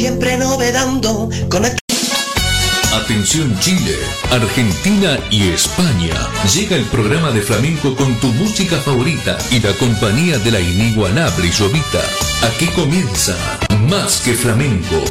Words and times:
Siempre 0.00 0.38
novedando 0.38 1.28
con 1.50 1.66
el 1.66 1.76
Atención 2.90 3.54
Chile, 3.60 3.98
Argentina 4.30 5.18
y 5.30 5.48
España. 5.48 6.14
Llega 6.54 6.74
el 6.76 6.86
programa 6.86 7.30
de 7.32 7.42
flamenco 7.42 7.94
con 7.94 8.18
tu 8.18 8.28
música 8.28 8.78
favorita 8.78 9.36
y 9.50 9.60
la 9.60 9.74
compañía 9.74 10.38
de 10.38 10.52
la 10.52 10.60
inigualable 10.60 11.52
Jovita. 11.52 12.00
Aquí 12.48 12.68
comienza 12.68 13.36
Más 13.90 14.22
que 14.22 14.32
Flamenco. 14.32 15.04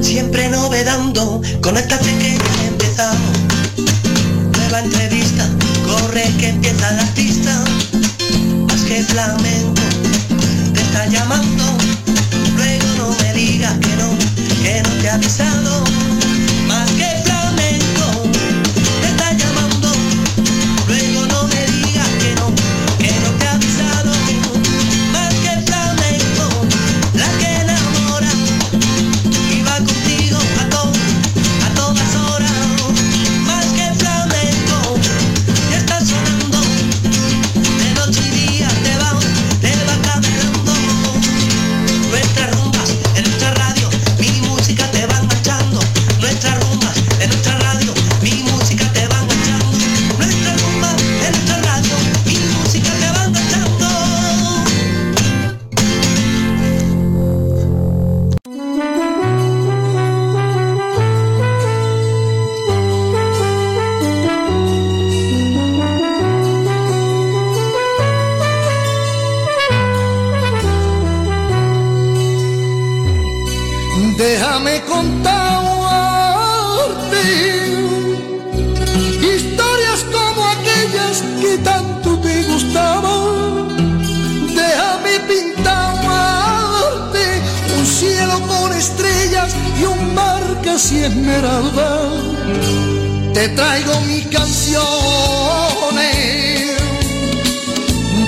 Siempre 0.00 0.48
novedando, 0.48 1.40
conéctate 1.60 2.18
que 2.18 2.36
ya 2.36 2.60
ha 2.60 2.66
empezado. 2.66 3.18
Nueva 4.58 4.80
entrevista, 4.80 5.48
corre 5.86 6.24
que 6.40 6.48
empieza 6.48 6.90
la 6.94 7.06
pista. 7.14 7.64
Más 8.66 8.80
que 8.80 9.04
flamenco, 9.04 9.82
te 10.74 10.80
está 10.80 11.06
llamando. 11.06 11.64
Digas 13.44 13.76
que 13.78 13.94
no, 13.96 14.08
que 14.62 14.82
no 14.82 15.02
te 15.02 15.10
ha 15.10 15.14
avisado. 15.16 16.13
Mar 90.84 90.90
casi 90.90 91.04
esmeralda. 91.04 92.10
Te 93.32 93.48
traigo 93.48 94.00
mis 94.02 94.26
canciones 94.26 94.82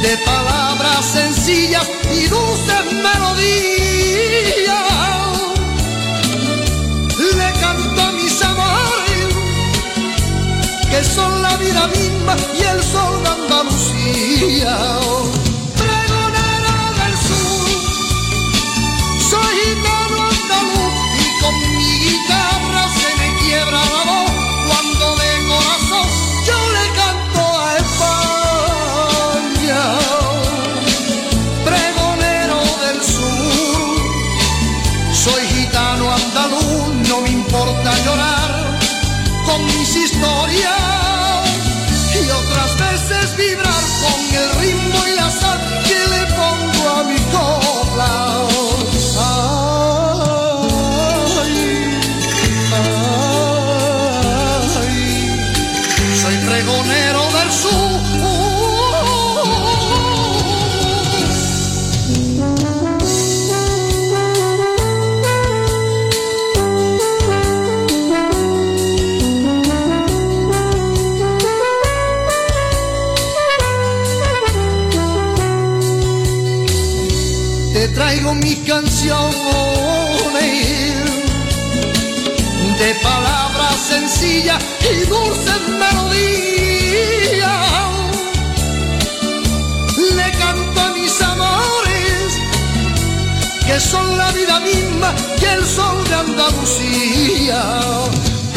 de 0.02 0.16
palabras 0.24 1.04
sencillas 1.04 1.86
y 2.12 2.26
dulces 2.28 2.92
melodías. 2.92 3.56
Le 7.18 7.52
canto 7.60 8.02
a 8.02 8.12
mis 8.12 8.42
amores 8.42 9.34
que 10.90 11.04
son 11.04 11.42
la 11.42 11.56
vida 11.56 11.88
misma 11.88 12.36
y 12.58 12.62
el 12.62 12.82
sol 12.82 13.22
de 13.22 13.28
Andalucía. 13.28 14.96
Mis 39.66 39.96
historias 39.96 40.85
canciones 78.76 79.32
de 82.78 82.94
palabras 83.02 83.76
sencillas 83.88 84.62
y 84.92 85.06
dulces 85.06 85.62
melodías. 85.82 87.46
Le 90.18 90.30
canto 90.42 90.78
a 90.78 90.90
mis 90.90 91.22
amores 91.22 92.38
que 93.66 93.80
son 93.80 94.18
la 94.18 94.30
vida 94.32 94.60
misma 94.60 95.14
y 95.40 95.44
el 95.56 95.64
sol 95.64 95.96
de 96.10 96.14
Andalucía. 96.26 97.60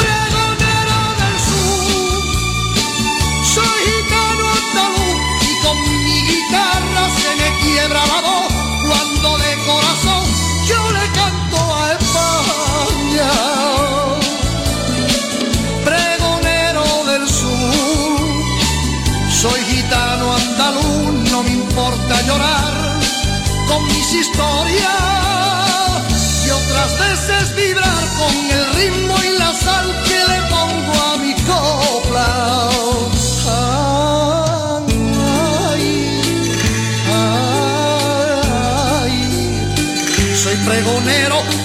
Pregonero 0.01 0.99
del 1.19 1.37
sur, 1.47 2.21
soy 3.55 3.79
gitano 3.87 4.45
andaluz 4.59 5.19
y 5.49 5.51
con 5.63 5.75
mi 5.81 6.17
guitarra 6.29 7.03
se 7.21 7.29
me 7.39 7.49
quiebra 7.61 8.01
la 8.05 8.19
voz 8.27 8.48
llorar 22.29 22.73
con 23.67 23.81
mis 23.87 24.13
historias 24.13 24.85
y 26.45 26.49
otras 26.51 26.91
veces 26.99 27.55
vibrar 27.55 28.03
con 28.19 28.35
el 28.57 28.65
ritmo 28.75 29.15
y 29.23 29.29
la 29.39 29.51
sal 29.53 29.87
que 30.07 30.19
le 30.31 30.39
pongo 30.53 30.93
a 31.09 31.17
mi 31.23 31.33
copla. 31.51 32.29
Ay, 35.71 35.85
ay, 39.01 39.15
soy 40.35 40.57
pregonero 40.67 41.58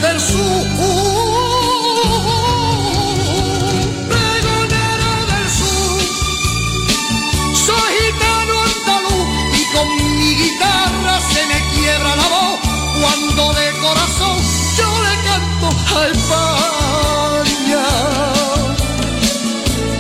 España. 16.13 17.87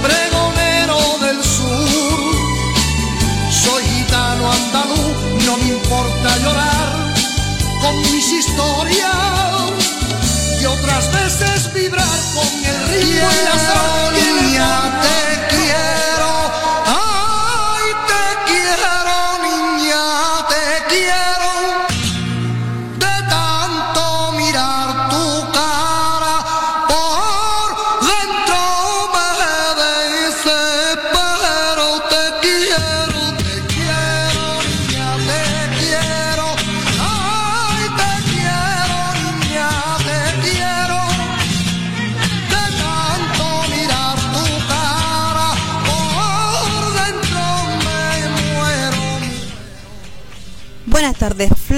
Pregonero 0.02 1.18
del 1.20 1.42
sur, 1.42 2.34
soy 3.50 3.84
gitano 3.84 4.50
andaluz, 4.52 5.16
no 5.46 5.56
me 5.56 5.68
importa 5.68 6.38
llorar 6.38 7.14
con 7.80 7.96
mis 8.12 8.32
historias 8.32 9.14
y 10.60 10.66
otras 10.66 11.10
veces 11.12 11.72
vibrar 11.72 12.18
con 12.34 12.64
el 12.64 12.88
ritmo 12.88 13.28
y 13.30 13.44
la 13.44 13.58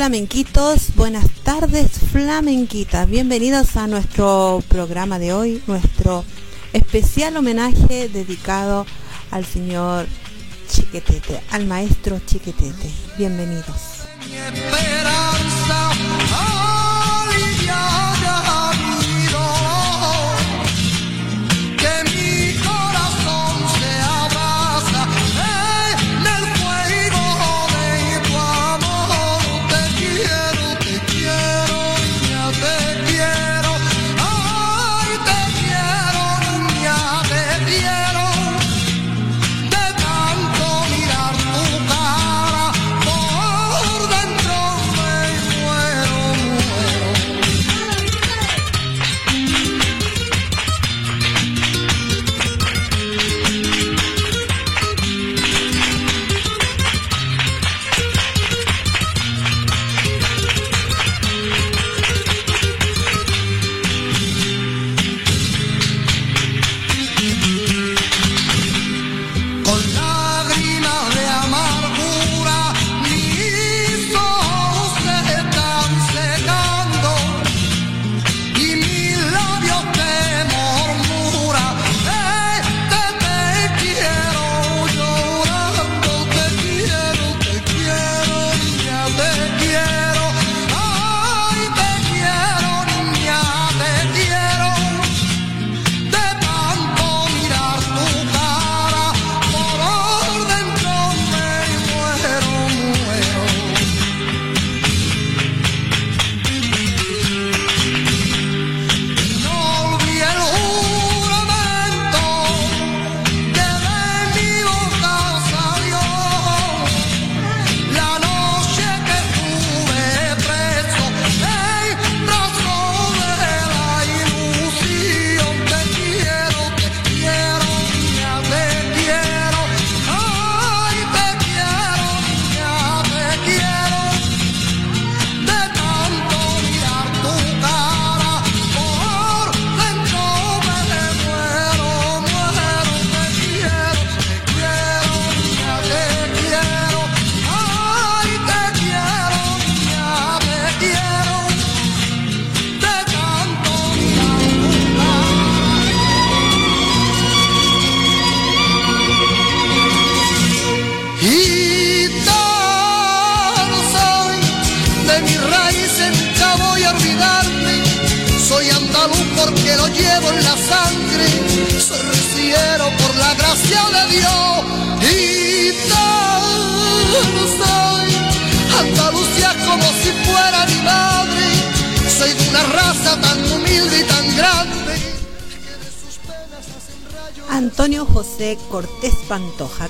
flamenquitos, 0.06 0.94
buenas 0.94 1.28
tardes 1.42 1.90
flamenquitas, 2.12 3.08
bienvenidos 3.08 3.76
a 3.76 3.88
nuestro 3.88 4.62
programa 4.68 5.18
de 5.18 5.32
hoy, 5.32 5.60
nuestro 5.66 6.24
especial 6.72 7.36
homenaje 7.36 8.08
dedicado 8.08 8.86
al 9.32 9.44
señor 9.44 10.06
Chiquetete, 10.70 11.40
al 11.50 11.66
maestro 11.66 12.20
Chiquetete. 12.24 12.88
Bienvenidos. 13.18 14.06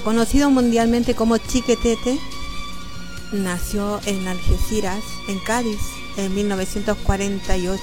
Conocido 0.05 0.51
mundialmente 0.51 1.15
como 1.15 1.39
Chiquetete, 1.39 2.19
nació 3.33 4.01
en 4.05 4.29
Algeciras, 4.29 5.03
en 5.29 5.39
Cádiz, 5.39 5.81
en 6.19 6.35
1948. 6.35 7.83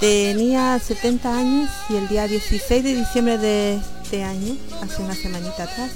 Tenía 0.00 0.78
70 0.78 1.34
años 1.34 1.70
y 1.88 1.96
el 1.96 2.08
día 2.08 2.28
16 2.28 2.84
de 2.84 2.94
diciembre 2.94 3.38
de 3.38 3.80
este 4.02 4.22
año, 4.22 4.54
hace 4.82 5.00
una 5.00 5.14
semanita 5.14 5.62
atrás, 5.62 5.92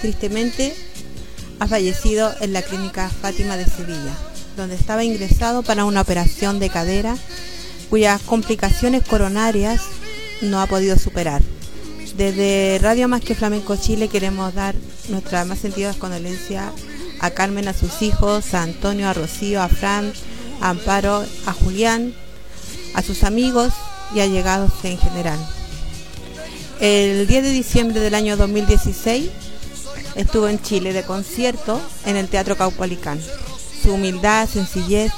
tristemente 0.00 0.74
ha 1.60 1.66
fallecido 1.66 2.32
en 2.40 2.54
la 2.54 2.62
clínica 2.62 3.10
Fátima 3.10 3.58
de 3.58 3.66
Sevilla, 3.66 4.16
donde 4.56 4.74
estaba 4.74 5.04
ingresado 5.04 5.62
para 5.62 5.84
una 5.84 6.00
operación 6.00 6.60
de 6.60 6.70
cadera 6.70 7.14
cuyas 7.90 8.22
complicaciones 8.22 9.06
coronarias 9.06 9.82
no 10.40 10.62
ha 10.62 10.66
podido 10.66 10.96
superar. 10.96 11.42
Desde 12.18 12.80
Radio 12.82 13.06
Más 13.06 13.20
que 13.20 13.36
Flamenco 13.36 13.76
Chile 13.76 14.08
queremos 14.08 14.52
dar 14.52 14.74
nuestra 15.08 15.44
más 15.44 15.60
sentida 15.60 15.94
condolencia 15.94 16.72
a 17.20 17.30
Carmen, 17.30 17.68
a 17.68 17.72
sus 17.72 18.02
hijos, 18.02 18.54
a 18.54 18.64
Antonio, 18.64 19.08
a 19.08 19.14
Rocío, 19.14 19.62
a 19.62 19.68
Fran, 19.68 20.12
a 20.60 20.70
Amparo, 20.70 21.24
a 21.46 21.52
Julián, 21.52 22.12
a 22.94 23.02
sus 23.02 23.22
amigos 23.22 23.72
y 24.16 24.18
allegados 24.18 24.72
en 24.82 24.98
general. 24.98 25.38
El 26.80 27.28
10 27.28 27.44
de 27.44 27.52
diciembre 27.52 28.00
del 28.00 28.16
año 28.16 28.36
2016 28.36 29.30
estuvo 30.16 30.48
en 30.48 30.60
Chile 30.60 30.92
de 30.92 31.04
concierto 31.04 31.80
en 32.04 32.16
el 32.16 32.26
Teatro 32.26 32.56
Caupolicán. 32.56 33.20
Su 33.80 33.92
humildad, 33.92 34.48
sencillez, 34.48 35.12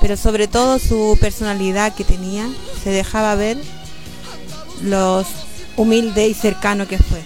pero 0.00 0.16
sobre 0.16 0.48
todo 0.48 0.78
su 0.78 1.18
personalidad 1.20 1.94
que 1.94 2.04
tenía, 2.04 2.48
se 2.82 2.88
dejaba 2.88 3.34
ver 3.34 3.58
los 4.82 5.26
humilde 5.76 6.28
y 6.28 6.34
cercano 6.34 6.86
que 6.86 6.98
fue. 6.98 7.22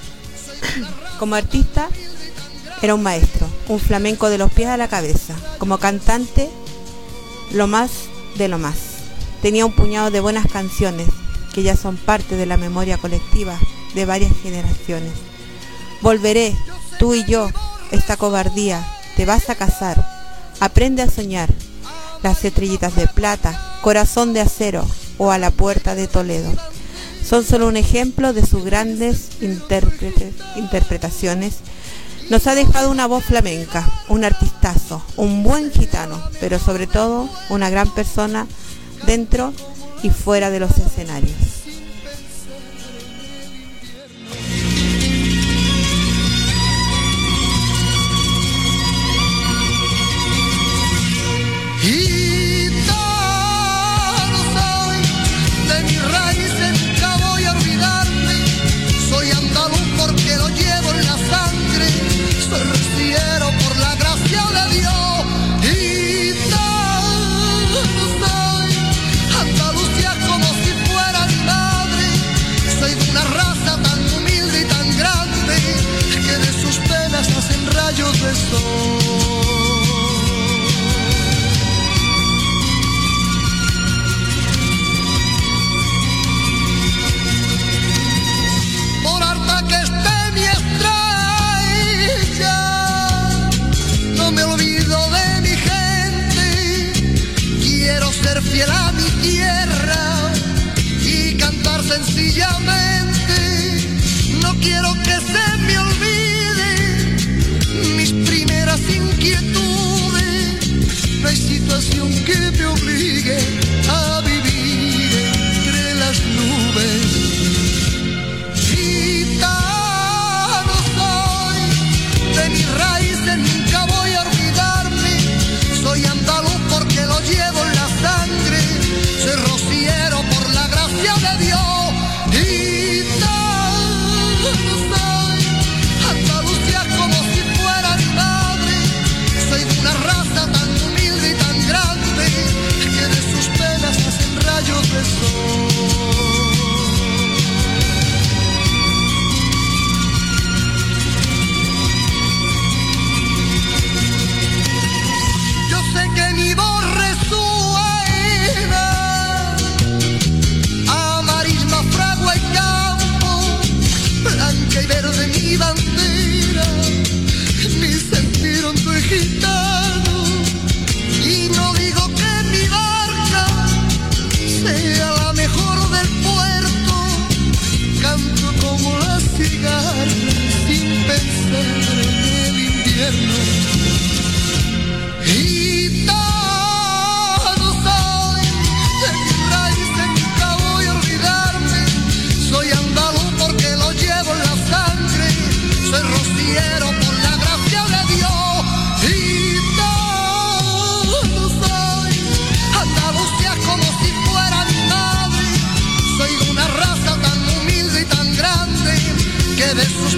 Como 1.18 1.34
artista 1.34 1.88
era 2.82 2.94
un 2.94 3.02
maestro, 3.02 3.46
un 3.68 3.80
flamenco 3.80 4.28
de 4.28 4.38
los 4.38 4.52
pies 4.52 4.68
a 4.68 4.76
la 4.76 4.88
cabeza. 4.88 5.34
Como 5.58 5.78
cantante, 5.78 6.50
lo 7.52 7.66
más 7.66 7.90
de 8.36 8.48
lo 8.48 8.58
más. 8.58 8.76
Tenía 9.42 9.66
un 9.66 9.74
puñado 9.74 10.10
de 10.10 10.20
buenas 10.20 10.46
canciones 10.50 11.08
que 11.52 11.62
ya 11.62 11.76
son 11.76 11.96
parte 11.96 12.36
de 12.36 12.46
la 12.46 12.56
memoria 12.56 12.98
colectiva 12.98 13.58
de 13.94 14.04
varias 14.04 14.32
generaciones. 14.42 15.12
Volveré, 16.00 16.56
tú 16.98 17.14
y 17.14 17.24
yo, 17.24 17.48
esta 17.90 18.16
cobardía, 18.16 18.86
te 19.16 19.24
vas 19.24 19.48
a 19.50 19.54
casar, 19.54 20.04
aprende 20.60 21.02
a 21.02 21.10
soñar, 21.10 21.48
las 22.22 22.44
estrellitas 22.44 22.96
de 22.96 23.06
plata, 23.06 23.78
corazón 23.82 24.32
de 24.32 24.40
acero 24.40 24.84
o 25.18 25.30
a 25.30 25.38
la 25.38 25.50
puerta 25.50 25.94
de 25.94 26.08
Toledo 26.08 26.52
son 27.24 27.44
solo 27.44 27.66
un 27.68 27.76
ejemplo 27.76 28.32
de 28.32 28.44
sus 28.44 28.64
grandes 28.64 29.28
interpretaciones. 30.56 31.54
Nos 32.30 32.46
ha 32.46 32.54
dejado 32.54 32.90
una 32.90 33.06
voz 33.06 33.24
flamenca, 33.24 33.86
un 34.08 34.24
artistazo, 34.24 35.02
un 35.16 35.42
buen 35.42 35.72
gitano, 35.72 36.22
pero 36.40 36.58
sobre 36.58 36.86
todo 36.86 37.28
una 37.50 37.70
gran 37.70 37.92
persona 37.94 38.46
dentro 39.06 39.52
y 40.02 40.10
fuera 40.10 40.50
de 40.50 40.60
los 40.60 40.76
escenarios. 40.78 41.63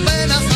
penas 0.04 0.55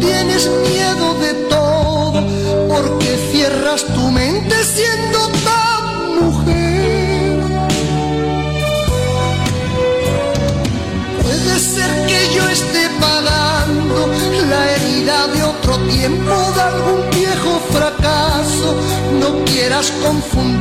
tienes 0.00 0.48
miedo 0.48 1.14
de 1.20 1.34
todo, 1.48 2.22
porque 2.68 3.16
cierras 3.30 3.84
tu 3.84 4.10
mente 4.10 4.54
siendo 4.64 5.28
tan 5.44 5.84
mujer. 6.20 7.40
Puede 11.22 11.58
ser 11.60 12.06
que 12.06 12.34
yo 12.34 12.48
esté 12.48 12.88
pagando 13.00 14.08
la 14.48 14.72
herida 14.72 15.26
de 15.28 15.42
otro 15.42 15.78
tiempo, 15.88 16.34
de 16.54 16.62
algún 16.62 17.10
viejo 17.10 17.60
fracaso, 17.70 18.74
no 19.20 19.44
quieras 19.44 19.92
confundir 20.02 20.57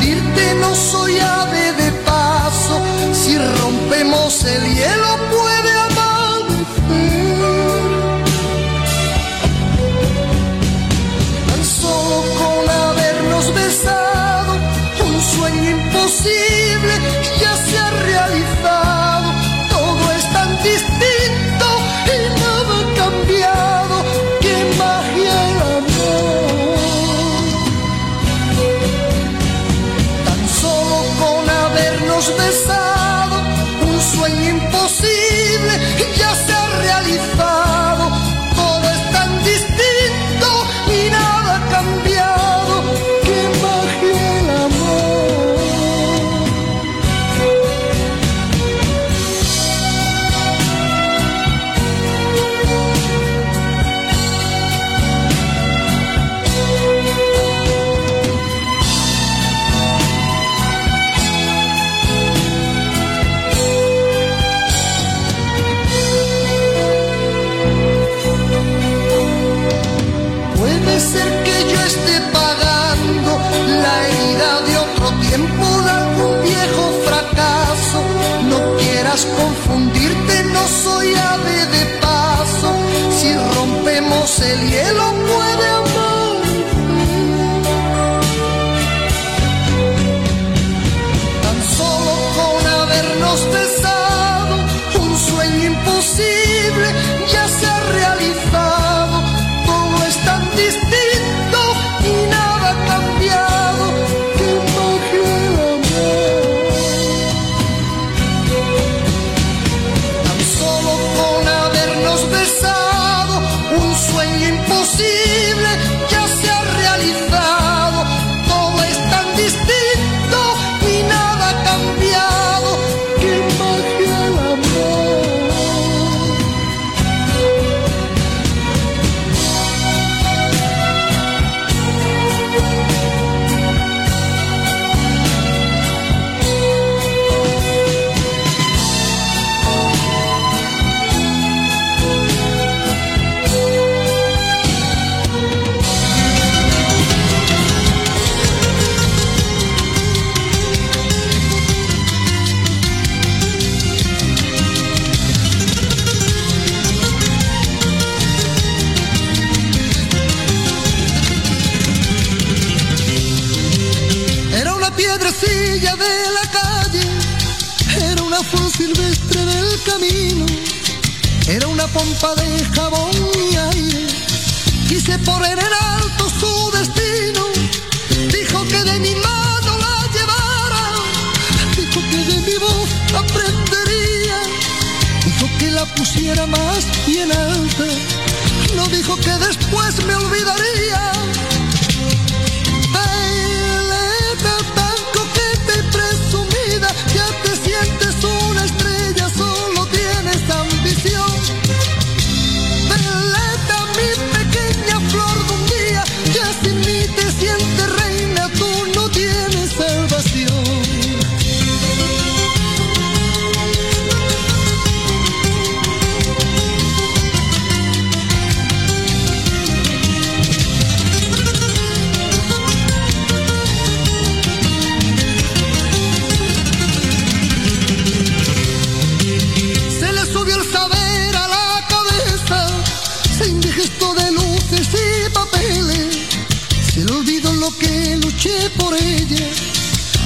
por 238.78 238.94
ella. 238.94 239.46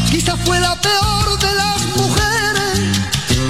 Quizá 0.10 0.36
fue 0.38 0.60
la 0.60 0.80
peor 0.80 1.40
de 1.40 1.56
las 1.56 1.86
mujeres. 1.96 2.98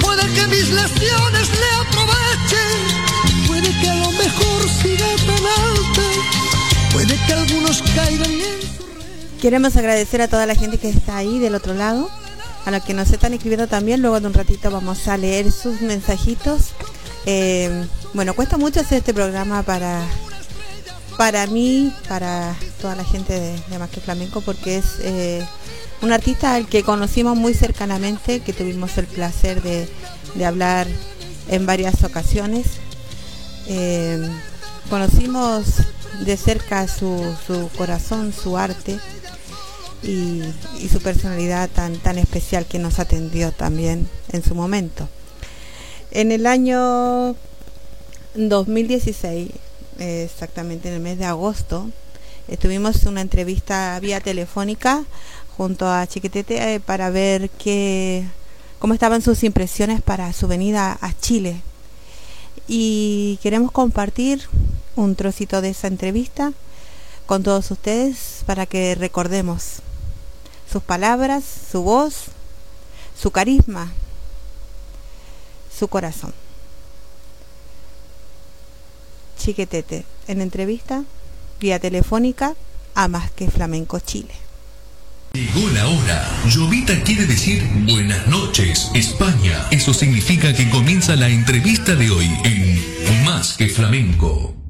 Puede 0.00 0.22
que 0.32 0.46
mis 0.46 0.68
lesiones 0.70 1.48
le 1.50 1.70
aprovechen. 1.80 3.46
Puede 3.46 3.80
que 3.80 3.90
a 3.90 3.94
lo 3.96 4.12
mejor 4.12 4.70
siga 4.82 5.06
tan 5.26 5.44
alta. 5.46 6.92
Puede 6.92 7.16
que 7.26 7.32
algunos 7.32 7.82
caigan 7.94 8.30
en 8.30 8.62
su 8.62 8.82
red. 8.82 9.40
Queremos 9.40 9.76
agradecer 9.76 10.22
a 10.22 10.28
toda 10.28 10.46
la 10.46 10.54
gente 10.54 10.78
que 10.78 10.88
está 10.88 11.18
ahí 11.18 11.38
del 11.38 11.54
otro 11.54 11.74
lado, 11.74 12.08
a 12.64 12.70
los 12.70 12.82
que 12.82 12.94
nos 12.94 13.10
están 13.10 13.34
escribiendo 13.34 13.66
también. 13.66 14.00
Luego 14.00 14.20
de 14.20 14.26
un 14.26 14.34
ratito 14.34 14.70
vamos 14.70 15.06
a 15.08 15.16
leer 15.16 15.52
sus 15.52 15.82
mensajitos. 15.82 16.70
Eh, 17.26 17.86
bueno, 18.14 18.34
cuesta 18.34 18.56
mucho 18.56 18.80
hacer 18.80 18.98
este 18.98 19.12
programa 19.12 19.62
para 19.62 20.02
para 21.16 21.46
mí, 21.46 21.92
para 22.08 22.56
toda 22.80 22.94
la 22.94 23.04
gente 23.04 23.38
de, 23.38 23.78
Más 23.78 23.90
que 23.90 24.00
Flamenco, 24.00 24.40
porque 24.40 24.76
es 24.76 24.98
eh, 25.00 25.46
un 26.00 26.12
artista 26.12 26.54
al 26.54 26.66
que 26.66 26.82
conocimos 26.82 27.36
muy 27.36 27.54
cercanamente, 27.54 28.40
que 28.40 28.52
tuvimos 28.52 28.96
el 28.98 29.06
placer 29.06 29.62
de, 29.62 29.88
hablar 30.44 30.86
en 31.48 31.66
varias 31.66 32.02
ocasiones. 32.04 32.66
Eh, 33.66 34.28
conocimos 34.90 35.64
de 36.24 36.36
cerca 36.36 36.88
su, 36.88 37.34
corazón, 37.76 38.32
su 38.32 38.56
arte 38.56 38.98
y, 40.02 40.42
y, 40.80 40.88
su 40.88 41.00
personalidad 41.00 41.68
tan, 41.70 41.96
tan 41.98 42.18
especial 42.18 42.66
que 42.66 42.78
nos 42.78 42.98
atendió 42.98 43.52
también 43.52 44.08
en 44.32 44.42
su 44.42 44.54
momento. 44.54 45.08
En 46.10 46.32
el 46.32 46.46
año 46.46 47.36
2016 48.34 49.50
exactamente 49.98 50.88
en 50.88 50.94
el 50.94 51.00
mes 51.00 51.18
de 51.18 51.24
agosto. 51.24 51.90
Estuvimos 52.48 53.04
una 53.04 53.20
entrevista 53.20 53.98
vía 54.00 54.20
telefónica 54.20 55.04
junto 55.56 55.88
a 55.88 56.06
Chiquitete 56.06 56.74
eh, 56.74 56.80
para 56.80 57.10
ver 57.10 57.50
qué, 57.50 58.24
cómo 58.78 58.94
estaban 58.94 59.22
sus 59.22 59.44
impresiones 59.44 60.02
para 60.02 60.32
su 60.32 60.48
venida 60.48 60.98
a 61.00 61.12
Chile. 61.12 61.60
Y 62.66 63.38
queremos 63.42 63.70
compartir 63.70 64.48
un 64.96 65.14
trocito 65.14 65.60
de 65.60 65.70
esa 65.70 65.88
entrevista 65.88 66.52
con 67.26 67.42
todos 67.42 67.70
ustedes 67.70 68.42
para 68.46 68.66
que 68.66 68.94
recordemos 68.94 69.80
sus 70.70 70.82
palabras, 70.82 71.44
su 71.70 71.82
voz, 71.82 72.26
su 73.18 73.30
carisma, 73.30 73.92
su 75.78 75.88
corazón. 75.88 76.41
Chiquetete, 79.42 80.04
en 80.28 80.40
entrevista 80.40 81.02
vía 81.60 81.80
telefónica 81.80 82.54
a 82.94 83.08
Más 83.08 83.32
que 83.32 83.50
Flamenco 83.50 83.98
Chile. 83.98 84.34
Llegó 85.32 85.68
la 85.70 85.88
hora. 85.88 86.30
Llovita 86.46 87.02
quiere 87.02 87.26
decir 87.26 87.68
buenas 87.90 88.24
noches, 88.28 88.90
España. 88.94 89.66
Eso 89.72 89.92
significa 89.94 90.52
que 90.54 90.70
comienza 90.70 91.16
la 91.16 91.28
entrevista 91.28 91.96
de 91.96 92.10
hoy 92.10 92.30
en 92.44 93.24
Más 93.24 93.54
que 93.54 93.68
Flamenco. 93.68 94.61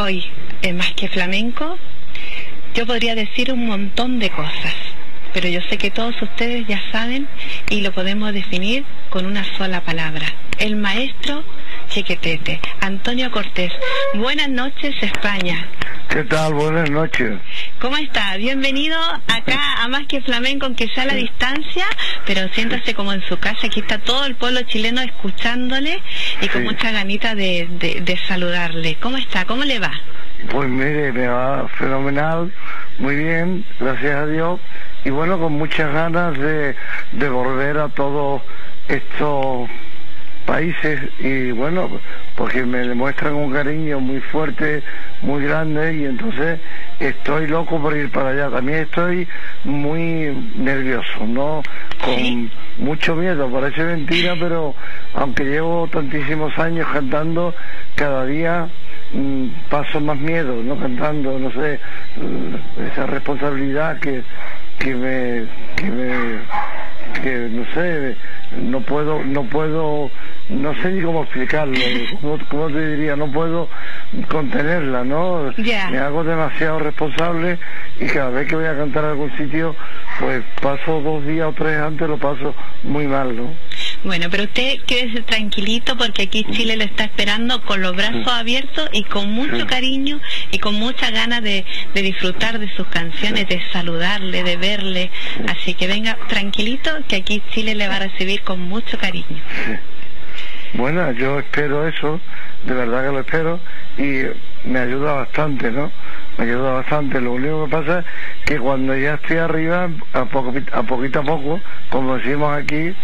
Hoy, 0.00 0.24
es 0.62 0.74
más 0.74 0.92
que 0.92 1.08
flamenco, 1.08 1.76
yo 2.74 2.86
podría 2.86 3.14
decir 3.14 3.52
un 3.52 3.66
montón 3.66 4.18
de 4.18 4.30
cosas, 4.30 4.74
pero 5.34 5.48
yo 5.48 5.60
sé 5.68 5.76
que 5.76 5.90
todos 5.90 6.20
ustedes 6.22 6.66
ya 6.66 6.80
saben 6.90 7.28
y 7.68 7.82
lo 7.82 7.92
podemos 7.92 8.32
definir 8.32 8.84
con 9.10 9.26
una 9.26 9.44
sola 9.58 9.82
palabra. 9.82 10.26
El 10.58 10.76
maestro 10.76 11.44
Chiquetete, 11.88 12.60
Antonio 12.80 13.30
Cortés. 13.30 13.72
Buenas 14.14 14.48
noches, 14.48 14.94
España. 15.02 15.68
¿Qué 16.10 16.24
tal? 16.24 16.54
Buenas 16.54 16.90
noches. 16.90 17.38
¿Cómo 17.80 17.96
está? 17.96 18.36
Bienvenido 18.36 18.98
acá 19.28 19.60
a 19.80 19.86
Más 19.86 20.08
que 20.08 20.20
Flamenco, 20.20 20.66
aunque 20.66 20.88
sea 20.88 21.04
a 21.04 21.06
la 21.06 21.14
distancia, 21.14 21.86
pero 22.26 22.48
siéntase 22.48 22.94
como 22.94 23.12
en 23.12 23.22
su 23.22 23.38
casa. 23.38 23.68
Aquí 23.68 23.78
está 23.78 23.98
todo 23.98 24.24
el 24.24 24.34
pueblo 24.34 24.60
chileno 24.62 25.02
escuchándole 25.02 26.02
y 26.40 26.48
con 26.48 26.64
mucha 26.64 26.90
ganita 26.90 27.36
de, 27.36 27.68
de, 27.70 28.16
saludarle. 28.26 28.96
¿Cómo 29.00 29.18
está? 29.18 29.44
¿Cómo 29.44 29.62
le 29.62 29.78
va? 29.78 29.92
Pues 30.50 30.68
mire, 30.68 31.12
me 31.12 31.28
va 31.28 31.68
fenomenal, 31.78 32.52
muy 32.98 33.14
bien, 33.14 33.64
gracias 33.78 34.16
a 34.16 34.26
Dios. 34.26 34.60
Y 35.04 35.10
bueno, 35.10 35.38
con 35.38 35.52
muchas 35.52 35.92
ganas 35.92 36.36
de, 36.36 36.74
de 37.12 37.28
volver 37.28 37.78
a 37.78 37.88
todos 37.88 38.42
estos 38.88 39.70
países 40.44 41.00
y 41.20 41.52
bueno, 41.52 41.88
porque 42.34 42.64
me 42.64 42.78
demuestran 42.78 43.34
un 43.34 43.52
cariño 43.52 44.00
muy 44.00 44.20
fuerte, 44.20 44.82
muy 45.22 45.44
grande 45.44 45.96
y 45.96 46.04
entonces 46.04 46.60
estoy 46.98 47.46
loco 47.46 47.80
por 47.80 47.96
ir 47.96 48.10
para 48.10 48.30
allá. 48.30 48.50
También 48.50 48.80
estoy 48.80 49.26
muy 49.64 50.34
nervioso, 50.56 51.26
¿no? 51.26 51.62
Con 52.04 52.50
mucho 52.78 53.14
miedo, 53.14 53.50
parece 53.50 53.84
mentira, 53.84 54.34
pero 54.38 54.74
aunque 55.14 55.44
llevo 55.44 55.88
tantísimos 55.88 56.58
años 56.58 56.86
cantando, 56.92 57.54
cada 57.94 58.24
día 58.26 58.68
mm, 59.12 59.46
paso 59.68 60.00
más 60.00 60.18
miedo, 60.18 60.62
¿no? 60.62 60.78
Cantando, 60.78 61.38
no 61.38 61.50
sé, 61.52 61.78
mm, 62.16 62.82
esa 62.92 63.06
responsabilidad 63.06 63.98
que, 64.00 64.22
que 64.78 64.94
me, 64.94 65.44
que 65.76 65.90
me, 65.90 66.38
que 67.22 67.48
no 67.50 67.64
sé, 67.74 68.16
no 68.56 68.80
puedo, 68.80 69.22
no 69.24 69.44
puedo 69.44 70.10
no 70.50 70.74
sé 70.82 70.90
ni 70.90 71.02
cómo 71.02 71.22
explicarlo, 71.22 71.78
¿cómo, 72.48 72.68
te 72.68 72.96
diría? 72.96 73.16
No 73.16 73.30
puedo 73.30 73.68
contenerla, 74.28 75.04
¿no? 75.04 75.52
Me 75.56 75.98
hago 75.98 76.24
demasiado 76.24 76.80
responsable 76.80 77.58
y 78.00 78.06
cada 78.06 78.30
vez 78.30 78.48
que 78.48 78.56
voy 78.56 78.66
a 78.66 78.76
cantar 78.76 79.04
a 79.04 79.10
algún 79.10 79.34
sitio, 79.36 79.76
pues 80.18 80.42
paso 80.60 81.00
dos 81.00 81.24
días 81.24 81.46
o 81.48 81.52
tres 81.52 81.78
antes, 81.78 82.08
lo 82.08 82.18
paso 82.18 82.54
muy 82.82 83.06
mal, 83.06 83.36
¿no? 83.36 83.54
Bueno, 84.02 84.28
pero 84.30 84.44
usted 84.44 84.78
quédese 84.86 85.22
tranquilito 85.22 85.96
porque 85.96 86.22
aquí 86.22 86.44
Chile 86.50 86.76
le 86.76 86.84
está 86.84 87.04
esperando 87.04 87.62
con 87.62 87.82
los 87.82 87.94
brazos 87.94 88.26
abiertos 88.28 88.88
y 88.92 89.04
con 89.04 89.30
mucho 89.32 89.66
cariño 89.66 90.20
y 90.50 90.58
con 90.58 90.74
muchas 90.74 91.12
ganas 91.12 91.42
de, 91.42 91.64
de, 91.94 92.02
disfrutar 92.02 92.58
de 92.58 92.74
sus 92.74 92.86
canciones, 92.86 93.46
de 93.48 93.60
saludarle, 93.72 94.42
de 94.42 94.56
verle. 94.56 95.10
Así 95.48 95.74
que 95.74 95.86
venga 95.86 96.16
tranquilito 96.28 96.90
que 97.08 97.16
aquí 97.16 97.42
Chile 97.50 97.74
le 97.74 97.88
va 97.88 97.96
a 97.96 98.00
recibir 98.00 98.42
con 98.42 98.60
mucho 98.60 98.98
cariño. 98.98 99.42
Bueno, 100.74 101.10
yo 101.12 101.40
espero 101.40 101.86
eso, 101.86 102.20
de 102.64 102.74
verdad 102.74 103.06
que 103.06 103.12
lo 103.12 103.20
espero, 103.20 103.60
y 103.98 104.22
me 104.68 104.78
ayuda 104.78 105.14
bastante, 105.14 105.70
¿no? 105.70 105.90
Me 106.38 106.44
ayuda 106.44 106.74
bastante. 106.74 107.20
Lo 107.20 107.32
único 107.32 107.64
que 107.64 107.70
pasa 107.70 107.98
es 107.98 108.04
que 108.46 108.58
cuando 108.58 108.96
ya 108.96 109.14
estoy 109.14 109.38
arriba, 109.38 109.90
a, 110.12 110.24
poco, 110.26 110.54
a 110.72 110.82
poquito 110.84 111.20
a 111.20 111.22
poco, 111.22 111.60
como 111.90 112.16
decimos 112.16 112.56
aquí, 112.56 112.94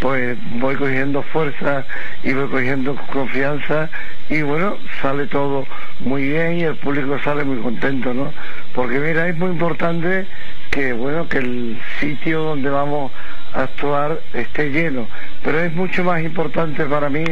pues 0.00 0.38
voy 0.60 0.76
cogiendo 0.76 1.22
fuerza 1.24 1.84
y 2.22 2.32
voy 2.32 2.48
cogiendo 2.48 2.94
confianza 3.12 3.90
y 4.28 4.42
bueno, 4.42 4.76
sale 5.02 5.26
todo 5.26 5.66
muy 5.98 6.28
bien 6.28 6.58
y 6.58 6.62
el 6.62 6.76
público 6.76 7.18
sale 7.24 7.42
muy 7.44 7.60
contento, 7.60 8.14
¿no? 8.14 8.32
Porque 8.74 9.00
mira, 9.00 9.28
es 9.28 9.36
muy 9.36 9.50
importante 9.50 10.26
que 10.70 10.92
bueno, 10.92 11.28
que 11.28 11.38
el 11.38 11.80
sitio 11.98 12.42
donde 12.42 12.70
vamos 12.70 13.10
actuar 13.54 14.20
esté 14.32 14.70
lleno, 14.70 15.08
pero 15.42 15.60
es 15.60 15.74
mucho 15.74 16.04
más 16.04 16.22
importante 16.22 16.84
para 16.86 17.08
mí 17.08 17.24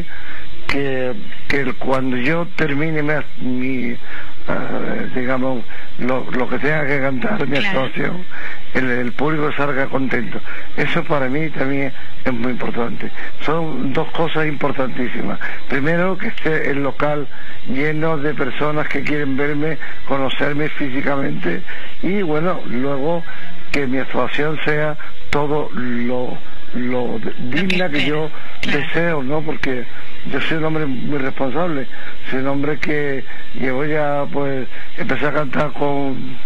que, 0.67 1.15
que 1.49 1.73
cuando 1.75 2.17
yo 2.17 2.47
termine 2.57 3.03
mi, 3.41 3.97
eh, 4.49 5.11
digamos, 5.15 5.65
lo, 5.99 6.49
que 6.49 6.59
tenga 6.59 6.87
que 6.87 7.01
cantar 7.01 7.47
mi 7.47 7.57
actuación, 7.57 8.25
el, 8.75 9.13
público 9.13 9.51
salga 9.53 9.87
contento. 9.87 10.41
Eso 10.77 11.03
para 11.05 11.29
mí 11.29 11.49
también 11.51 11.93
es 12.25 12.33
muy 12.33 12.53
importante. 12.53 13.11
Son 13.41 13.93
dos 13.93 14.11
cosas 14.13 14.47
importantísimas. 14.47 15.39
Primero, 15.69 16.17
que 16.17 16.29
esté 16.29 16.71
el 16.71 16.83
local 16.83 17.27
lleno 17.69 18.19
de 18.19 18.35
personas 18.35 18.89
que 18.89 19.03
quieren 19.03 19.37
verme, 19.37 19.79
conocerme 20.07 20.69
físicamente 20.69 21.63
y 22.03 22.23
bueno, 22.23 22.61
luego 22.67 23.25
que 23.71 23.87
mi 23.87 23.99
actuación 23.99 24.59
sea 24.65 24.97
todo 25.31 25.69
lo, 25.73 26.37
lo 26.75 27.21
digna 27.51 27.89
que 27.89 28.05
yo 28.05 28.31
deseo, 28.71 29.23
¿no? 29.23 29.41
Porque 29.43 29.85
yo 30.31 30.41
soy 30.41 30.59
un 30.59 30.65
hombre 30.65 30.87
muy 30.87 31.19
responsable, 31.19 31.87
soy 32.31 32.41
un 32.41 32.49
hombre 32.49 32.79
que 32.79 33.25
llevo 33.55 33.85
ya, 33.85 34.25
pues, 34.33 34.67
empecé 34.97 35.27
a 35.27 35.33
cantar 35.33 35.73
con 35.73 36.37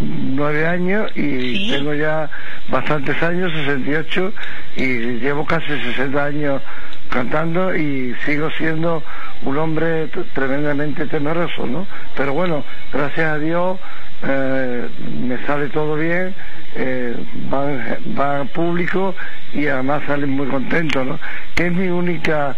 nueve 0.00 0.66
años 0.66 1.10
y 1.14 1.70
tengo 1.70 1.94
ya 1.94 2.28
bastantes 2.68 3.22
años, 3.22 3.52
68, 3.52 4.32
y 4.76 4.98
llevo 5.20 5.46
casi 5.46 5.66
60 5.66 6.24
años 6.24 6.62
cantando 7.08 7.74
y 7.74 8.14
sigo 8.24 8.50
siendo 8.50 9.02
un 9.42 9.56
hombre 9.58 10.08
tremendamente 10.34 11.06
temeroso, 11.06 11.66
¿no? 11.66 11.86
Pero 12.16 12.32
bueno, 12.32 12.64
gracias 12.92 13.26
a 13.26 13.38
Dios 13.38 13.78
eh, 14.26 14.88
me 14.98 15.44
sale 15.46 15.68
todo 15.68 15.96
bien, 15.96 16.34
eh, 16.76 17.14
va, 17.52 17.98
va 18.18 18.44
público 18.46 19.14
y 19.52 19.66
además 19.66 20.02
salen 20.06 20.30
muy 20.30 20.48
contentos, 20.48 21.06
¿no? 21.06 21.18
Que 21.54 21.66
es 21.66 21.72
mi 21.72 21.88
única 21.88 22.56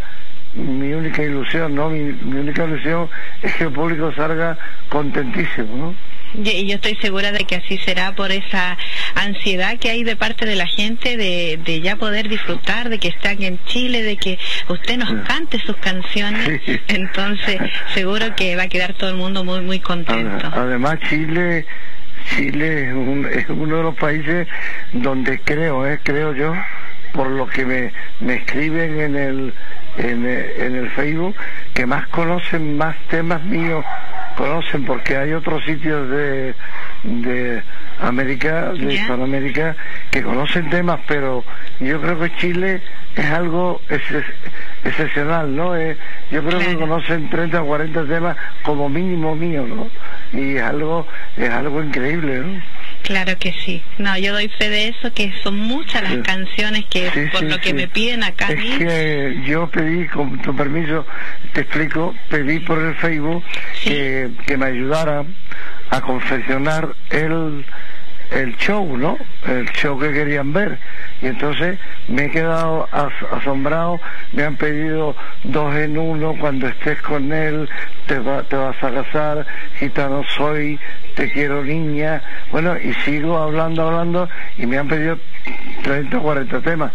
mi 0.56 0.94
única 0.94 1.22
ilusión, 1.22 1.74
¿no? 1.74 1.90
Mi, 1.90 2.00
única 2.00 2.64
ilusión 2.64 3.10
es 3.42 3.54
que 3.56 3.64
el 3.64 3.72
público 3.72 4.10
salga 4.12 4.58
contentísimo, 4.88 5.76
¿no? 5.76 5.94
Y 6.44 6.66
yo 6.66 6.76
estoy 6.76 6.96
segura 6.96 7.32
de 7.32 7.44
que 7.44 7.56
así 7.56 7.78
será 7.78 8.14
por 8.14 8.30
esa 8.32 8.76
ansiedad 9.14 9.78
que 9.78 9.90
hay 9.90 10.04
de 10.04 10.16
parte 10.16 10.46
de 10.46 10.56
la 10.56 10.66
gente 10.66 11.16
de, 11.16 11.58
de 11.64 11.80
ya 11.80 11.96
poder 11.96 12.28
disfrutar, 12.28 12.88
de 12.88 12.98
que 12.98 13.08
están 13.08 13.42
en 13.42 13.58
Chile, 13.64 14.02
de 14.02 14.16
que 14.16 14.38
usted 14.68 14.98
nos 14.98 15.26
cante 15.26 15.58
sus 15.60 15.76
canciones. 15.76 16.60
Entonces, 16.88 17.58
seguro 17.94 18.34
que 18.36 18.56
va 18.56 18.64
a 18.64 18.68
quedar 18.68 18.94
todo 18.94 19.10
el 19.10 19.16
mundo 19.16 19.44
muy, 19.44 19.60
muy 19.60 19.80
contento. 19.80 20.50
Además, 20.52 20.98
Chile 21.08 21.66
Chile 22.34 22.88
es, 23.34 23.48
uno 23.48 23.76
de 23.76 23.82
los 23.82 23.94
países 23.94 24.48
donde 24.92 25.38
creo, 25.40 25.86
eh, 25.86 26.00
creo 26.02 26.34
yo, 26.34 26.54
por 27.12 27.28
lo 27.28 27.46
que 27.46 27.64
me, 27.64 27.92
me 28.20 28.34
escriben 28.34 29.00
en 29.00 29.16
el, 29.16 29.54
en, 29.96 30.26
en, 30.26 30.76
el 30.76 30.90
Facebook, 30.90 31.34
que 31.72 31.86
más 31.86 32.06
conocen 32.08 32.76
más 32.76 32.96
temas 33.08 33.42
míos, 33.44 33.84
conocen 34.36 34.84
porque 34.84 35.16
hay 35.16 35.32
otros 35.32 35.64
sitios 35.64 36.08
de, 36.10 36.54
de 37.02 37.62
América, 38.00 38.72
de 38.72 38.94
Hispanoamérica, 38.94 39.76
que 40.10 40.22
conocen 40.22 40.68
temas, 40.70 41.00
pero 41.08 41.44
yo 41.80 42.00
creo 42.00 42.20
que 42.20 42.36
Chile 42.36 42.82
es 43.16 43.30
algo 43.30 43.80
excepcional, 44.84 45.54
¿no? 45.54 45.74
Eh, 45.76 45.96
yo 46.30 46.44
creo 46.44 46.60
que 46.60 46.76
conocen 46.76 47.28
30 47.30 47.62
o 47.62 47.66
40 47.66 48.06
temas 48.06 48.36
como 48.62 48.88
mínimo 48.88 49.34
mío, 49.34 49.66
¿no? 49.66 49.90
Y 50.32 50.56
es 50.56 50.62
algo, 50.62 51.08
es 51.36 51.50
algo 51.50 51.82
increíble, 51.82 52.38
¿no? 52.40 52.75
Claro 53.06 53.38
que 53.38 53.52
sí. 53.64 53.80
No, 53.98 54.18
yo 54.18 54.32
doy 54.32 54.48
fe 54.48 54.68
de 54.68 54.88
eso, 54.88 55.14
que 55.14 55.32
son 55.44 55.56
muchas 55.56 56.02
las 56.02 56.26
canciones 56.26 56.86
que 56.86 57.08
por 57.32 57.44
lo 57.44 57.60
que 57.60 57.72
me 57.72 57.86
piden 57.86 58.24
acá. 58.24 58.48
Es 58.48 58.78
que 58.78 59.42
yo 59.46 59.68
pedí, 59.68 60.08
con 60.08 60.42
tu 60.42 60.54
permiso, 60.56 61.06
te 61.52 61.60
explico, 61.60 62.16
pedí 62.28 62.58
por 62.58 62.80
el 62.80 62.96
Facebook 62.96 63.44
que, 63.84 64.28
que 64.44 64.56
me 64.56 64.66
ayudara 64.66 65.24
a 65.90 66.00
confeccionar 66.00 66.96
el 67.10 67.64
el 68.30 68.56
show, 68.56 68.96
¿no? 68.96 69.16
El 69.46 69.70
show 69.72 69.98
que 69.98 70.12
querían 70.12 70.52
ver. 70.52 70.78
Y 71.22 71.26
entonces 71.26 71.78
me 72.08 72.26
he 72.26 72.30
quedado 72.30 72.88
asombrado, 73.30 74.00
me 74.32 74.44
han 74.44 74.56
pedido 74.56 75.16
dos 75.44 75.74
en 75.74 75.98
uno, 75.98 76.34
cuando 76.38 76.68
estés 76.68 77.00
con 77.02 77.32
él 77.32 77.68
te, 78.06 78.14
te 78.14 78.56
vas 78.56 78.82
a 78.82 78.90
casar, 78.90 79.46
gitano 79.78 80.22
soy, 80.36 80.78
te 81.14 81.30
quiero 81.30 81.64
niña, 81.64 82.22
bueno, 82.50 82.76
y 82.78 82.92
sigo 83.04 83.36
hablando, 83.38 83.86
hablando, 83.86 84.28
y 84.56 84.66
me 84.66 84.78
han 84.78 84.88
pedido 84.88 85.18
30 85.82 86.18
o 86.18 86.22
40 86.22 86.60
temas. 86.60 86.92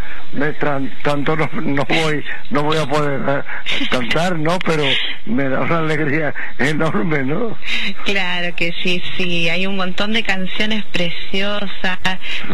Tanto 1.03 1.35
no, 1.35 1.49
no, 1.53 1.85
voy 1.85 2.23
no 2.49 2.63
voy 2.63 2.77
a 2.77 2.85
poder 2.85 3.21
eh, 3.27 3.85
cantar, 3.89 4.37
¿no? 4.37 4.57
Pero 4.59 4.83
me 5.25 5.49
da 5.49 5.61
una 5.61 5.79
alegría 5.79 6.33
enorme, 6.57 7.23
¿no? 7.23 7.57
Claro 8.05 8.55
que 8.55 8.73
sí, 8.81 9.01
sí, 9.17 9.49
hay 9.49 9.67
un 9.67 9.75
montón 9.75 10.13
de 10.13 10.23
canciones 10.23 10.85
preciosas, 10.85 11.99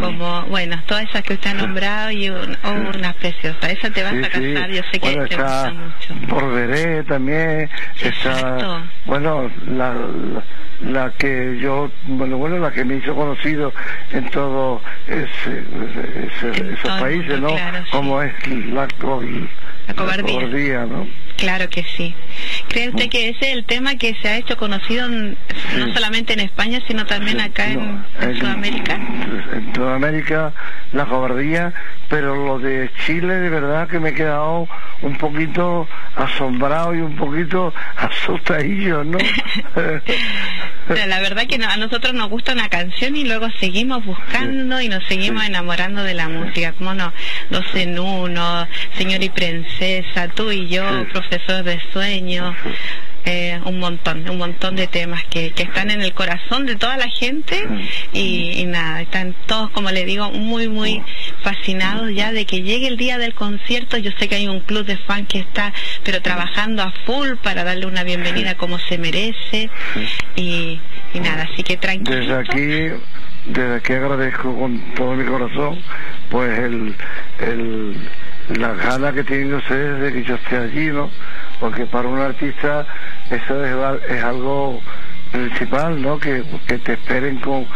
como, 0.00 0.42
bueno, 0.44 0.80
todas 0.86 1.04
esas 1.04 1.22
que 1.22 1.34
usted 1.34 1.50
ha 1.50 1.54
nombrado 1.54 2.10
y 2.10 2.28
una 2.30 3.12
preciosa. 3.14 3.70
Esa 3.70 3.90
te 3.90 4.02
vas 4.02 4.14
a 4.14 4.28
casar, 4.28 4.70
yo 4.70 4.82
sé 4.90 4.98
que 4.98 5.12
te 5.12 5.36
gusta 5.36 5.72
mucho. 5.72 6.14
Volveré 6.34 7.02
también, 7.04 7.70
está, 8.00 8.82
bueno, 9.04 9.50
la, 9.66 9.94
la, 10.80 11.12
que 11.12 11.58
yo, 11.60 11.90
bueno, 12.06 12.38
bueno, 12.38 12.58
la 12.58 12.72
que 12.72 12.84
me 12.84 12.96
hizo 12.96 13.14
conocido 13.14 13.72
en 14.12 14.28
todo 14.30 14.82
ese, 15.06 15.64
esos 16.72 17.00
países, 17.00 17.40
¿no? 17.40 17.67
Como 17.90 18.22
es 18.22 18.32
la, 18.48 18.88
la 19.86 19.94
cobardía, 19.94 20.86
¿no? 20.86 21.06
Claro 21.36 21.68
que 21.70 21.84
sí. 21.84 22.14
¿Cree 22.68 22.88
usted 22.88 23.08
que 23.08 23.28
ese 23.28 23.50
es 23.50 23.56
el 23.56 23.64
tema 23.64 23.94
que 23.94 24.14
se 24.20 24.28
ha 24.28 24.36
hecho 24.36 24.56
conocido 24.56 25.08
no 25.08 25.36
solamente 25.94 26.32
en 26.32 26.40
España, 26.40 26.80
sino 26.88 27.06
también 27.06 27.40
acá 27.40 27.70
en, 27.70 28.04
Sudamérica? 28.38 28.94
En 28.94 29.72
Sudamérica, 29.72 30.52
la 30.92 31.06
cobardía, 31.06 31.72
pero 32.08 32.34
lo 32.34 32.58
de 32.58 32.90
Chile, 33.04 33.34
de 33.34 33.50
verdad 33.50 33.88
que 33.88 34.00
me 34.00 34.10
he 34.10 34.14
quedado 34.14 34.68
un 35.02 35.16
poquito 35.18 35.86
asombrado 36.16 36.94
y 36.94 37.00
un 37.00 37.16
poquito 37.16 37.72
asustadillo, 37.96 39.04
¿no? 39.04 39.18
la 40.88 41.20
verdad 41.20 41.46
que 41.46 41.56
a 41.56 41.76
nosotros 41.76 42.14
nos 42.14 42.28
gusta 42.28 42.52
una 42.52 42.68
canción 42.68 43.14
y 43.16 43.24
luego 43.24 43.48
seguimos 43.60 44.04
buscando 44.04 44.80
y 44.80 44.88
nos 44.88 45.04
seguimos 45.06 45.44
enamorando 45.44 46.02
de 46.02 46.14
la 46.14 46.28
música, 46.28 46.72
como 46.72 46.94
no, 46.94 47.12
dos 47.50 47.66
en 47.74 47.98
uno, 47.98 48.66
señor 48.96 49.22
y 49.22 49.28
princesa, 49.28 50.28
tú 50.28 50.50
y 50.50 50.68
yo, 50.68 50.82
profesor 51.12 51.62
de 51.62 51.80
sueños, 51.92 52.56
eh, 53.30 53.60
un 53.66 53.78
montón, 53.78 54.26
un 54.30 54.38
montón 54.38 54.74
de 54.74 54.86
temas 54.86 55.22
que, 55.24 55.50
que, 55.50 55.64
están 55.64 55.90
en 55.90 56.00
el 56.00 56.14
corazón 56.14 56.64
de 56.64 56.76
toda 56.76 56.96
la 56.96 57.10
gente 57.10 57.62
y, 58.14 58.64
nada, 58.66 59.02
están 59.02 59.34
todos, 59.44 59.68
como 59.70 59.90
le 59.90 60.06
digo, 60.06 60.30
muy, 60.30 60.68
muy 60.70 61.02
fascinados 61.42 62.10
ya 62.14 62.32
de 62.32 62.46
que 62.46 62.62
llegue 62.62 62.86
el 62.86 62.96
día 62.96 63.18
del 63.18 63.34
concierto. 63.34 63.98
Yo 63.98 64.12
sé 64.18 64.28
que 64.28 64.36
hay 64.36 64.48
un 64.48 64.60
club 64.60 64.86
de 64.86 64.96
fans 64.96 65.28
que 65.28 65.40
está, 65.40 65.74
pero 66.04 66.22
trabajando 66.22 66.82
a 66.82 66.90
full 67.04 67.34
para 67.42 67.64
darle 67.64 67.84
una 67.84 68.02
bienvenida 68.02 68.54
como 68.54 68.78
se 68.78 68.96
merece 68.96 69.68
y, 70.34 70.80
y 71.12 71.20
nada, 71.20 71.48
así 71.52 71.62
que 71.62 71.76
tranquilo. 71.76 72.20
Desde 72.20 72.34
aquí, 72.34 73.02
desde 73.44 73.74
aquí 73.74 73.92
agradezco 73.92 74.58
con 74.58 74.80
todo 74.94 75.12
mi 75.12 75.26
corazón, 75.26 75.78
pues 76.30 76.58
el, 76.60 76.94
el 77.40 78.08
la 78.56 78.72
gana 78.72 79.12
que 79.12 79.24
tienen 79.24 79.54
ustedes 79.54 80.00
de 80.00 80.12
que 80.12 80.24
yo 80.24 80.34
esté 80.36 80.56
allí, 80.56 80.86
¿no? 80.86 81.10
Porque 81.60 81.84
para 81.86 82.08
un 82.08 82.18
artista 82.18 82.86
eso 83.30 83.64
es, 83.64 84.24
algo 84.24 84.80
principal, 85.30 86.00
¿no? 86.00 86.18
Que, 86.18 86.42
te 86.66 86.92
esperen 86.94 87.36
con, 87.40 87.66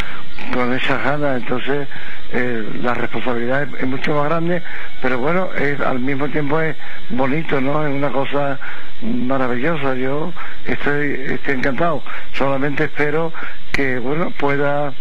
con 0.53 0.73
esa 0.73 0.97
ganas, 0.97 1.41
entonces 1.41 1.87
eh, 2.31 2.63
la 2.81 2.93
responsabilidad 2.95 3.67
es, 3.79 3.85
mucho 3.85 4.15
más 4.15 4.25
grande, 4.25 4.63
pero 5.01 5.19
bueno, 5.19 5.49
es, 5.53 5.79
al 5.79 5.99
mismo 5.99 6.27
tiempo 6.29 6.59
es 6.59 6.75
bonito, 7.09 7.61
¿no? 7.61 7.85
Es 7.85 7.93
una 7.93 8.09
cosa 8.09 8.59
maravillosa, 9.01 9.93
yo 9.95 10.33
estoy, 10.65 11.11
estoy 11.27 11.55
encantado, 11.55 12.01
solamente 12.33 12.85
espero 12.85 13.31
que, 13.71 13.99
bueno, 13.99 14.31
pueda, 14.31 14.93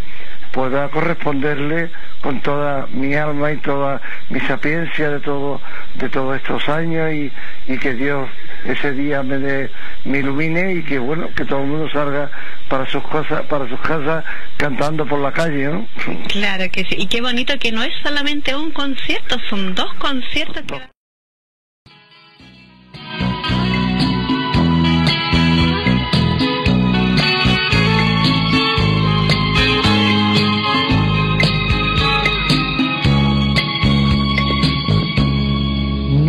pueda 0.53 0.89
corresponderle 0.89 1.91
con 2.21 2.41
toda 2.41 2.87
mi 2.93 3.15
alma 3.15 3.53
y 3.53 3.57
toda 3.59 4.01
mi 4.29 4.41
sapiencia 4.41 5.11
de 5.11 5.21
todo 5.21 5.61
de 5.95 6.09
todos 6.09 6.37
estos 6.37 6.69
años 6.69 7.13
y, 7.13 7.33
y 7.67 7.79
que 7.79 7.95
Dios 7.95 8.29
ese 8.65 8.93
día 8.93 9.23
me, 9.23 9.39
de, 9.39 9.71
me 10.05 10.19
ilumine 10.19 10.75
y 10.75 10.83
que 10.83 10.99
bueno 10.99 11.29
que 11.35 11.45
todo 11.45 11.61
el 11.61 11.67
mundo 11.67 11.89
salga 11.91 12.31
para 12.69 12.87
sus 12.87 13.03
cosas 13.05 13.43
para 13.47 13.69
sus 13.69 13.81
casas 13.81 14.25
cantando 14.57 15.07
por 15.07 15.21
la 15.21 15.33
calle 15.33 15.65
¿no? 15.65 15.87
claro 16.29 16.65
que 16.71 16.85
sí 16.85 16.97
y 16.99 17.07
qué 17.07 17.21
bonito 17.21 17.59
que 17.59 17.73
no 17.73 17.83
es 17.83 17.93
solamente 18.03 18.55
un 18.55 18.71
concierto 18.71 19.37
son 19.49 19.75
dos 19.75 19.93
conciertos 19.95 20.63
que... 20.67 20.92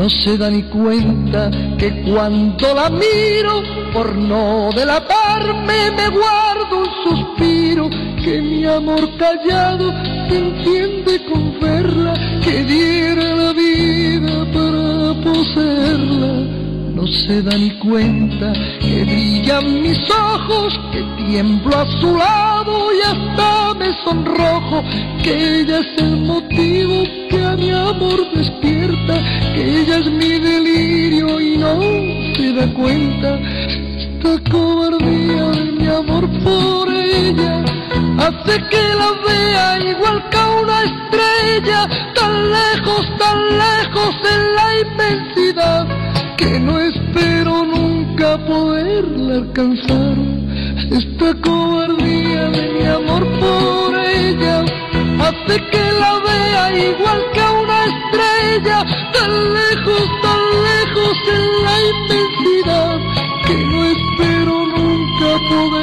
no 0.03 0.09
se 0.09 0.37
da 0.37 0.49
ni 0.49 0.63
cuenta 0.63 1.49
que 1.77 2.03
cuando 2.03 2.75
la 2.75 2.89
miro, 2.89 3.63
por 3.93 4.13
no 4.13 4.69
delatarme, 4.75 5.91
me 5.95 6.09
guardo 6.09 6.79
un 6.79 6.89
suspiro, 7.05 7.89
que 8.21 8.41
mi 8.41 8.65
amor 8.65 9.15
callado 9.17 9.93
se 10.27 10.39
entiende 10.39 11.23
con 11.31 11.57
verla, 11.57 12.13
que 12.43 12.65
diera 12.65 13.33
la 13.33 13.53
vida 13.53 14.45
para 14.51 15.21
poseerla 15.23 16.62
no 17.03 17.11
se 17.11 17.41
da 17.41 17.57
ni 17.57 17.69
cuenta 17.79 18.53
que 18.79 19.03
brillan 19.03 19.81
mis 19.81 19.99
ojos, 20.09 20.79
que 20.93 21.01
tiemblo 21.25 21.75
a 21.75 21.85
su 21.99 22.15
lado 22.15 22.93
y 22.93 23.01
hasta 23.01 23.73
me 23.73 23.93
sonrojo, 24.05 24.83
que 25.21 25.61
ella 25.61 25.79
es 25.79 26.01
el 26.01 26.17
motivo 26.17 27.03
que 27.29 27.43
a 27.43 27.55
mi 27.57 27.71
amor 27.71 28.19
despierta, 28.33 29.15
que 29.53 29.81
ella 29.81 29.97
es 29.97 30.11
mi 30.11 30.39
delirio 30.39 31.41
y 31.41 31.57
no 31.57 31.81
se 32.35 32.53
da 32.53 32.73
cuenta. 32.73 33.37
Esta 33.37 34.49
cobardía 34.49 35.45
de 35.49 35.71
mi 35.73 35.87
amor 35.87 36.25
por 36.41 36.93
ella 36.93 37.65
hace 38.19 38.63
que 38.69 38.83
la 38.99 39.11
vea 39.27 39.91
igual 39.91 40.23
que 40.29 40.37
una 40.61 40.83
estrella, 40.83 41.89
tan 42.15 42.49
lejos, 42.49 43.17
tan 43.17 43.37
lejos 43.57 44.15
en 44.35 44.55
la 44.55 44.67
inmensidad 44.79 46.12
que 46.37 46.59
no 46.59 46.79
espero 46.79 47.65
nunca 47.65 48.37
poderla 48.45 49.35
alcanzar. 49.35 50.17
Esta 50.91 51.33
cobardía 51.41 52.49
de 52.49 52.69
mi 52.73 52.85
amor 52.85 53.23
por 53.39 53.95
ella 53.95 54.61
hace 55.19 55.55
que 55.71 55.91
la 55.99 56.19
vea 56.27 56.89
igual 56.89 57.21
que 57.33 57.41
a 57.41 57.51
una 57.51 57.79
estrella, 57.85 58.85
tan 59.13 59.53
lejos, 59.53 60.03
tan 60.21 60.41
lejos 60.69 61.15
en 61.37 61.45
la 61.65 61.75
inmensidad, 61.91 62.99
que 63.45 63.55
no 63.65 63.85
espero 63.85 64.65
nunca 64.67 65.29
poderla 65.49 65.82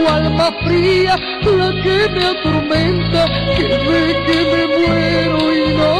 su 0.00 0.08
alma 0.08 0.50
fría 0.64 1.16
la 1.44 1.70
que 1.82 2.08
me 2.14 2.24
atormenta, 2.26 3.26
que 3.56 3.64
ve 3.86 4.02
que 4.26 4.38
me 4.50 4.62
muero 4.78 5.38
y 5.52 5.74
no 5.76 5.94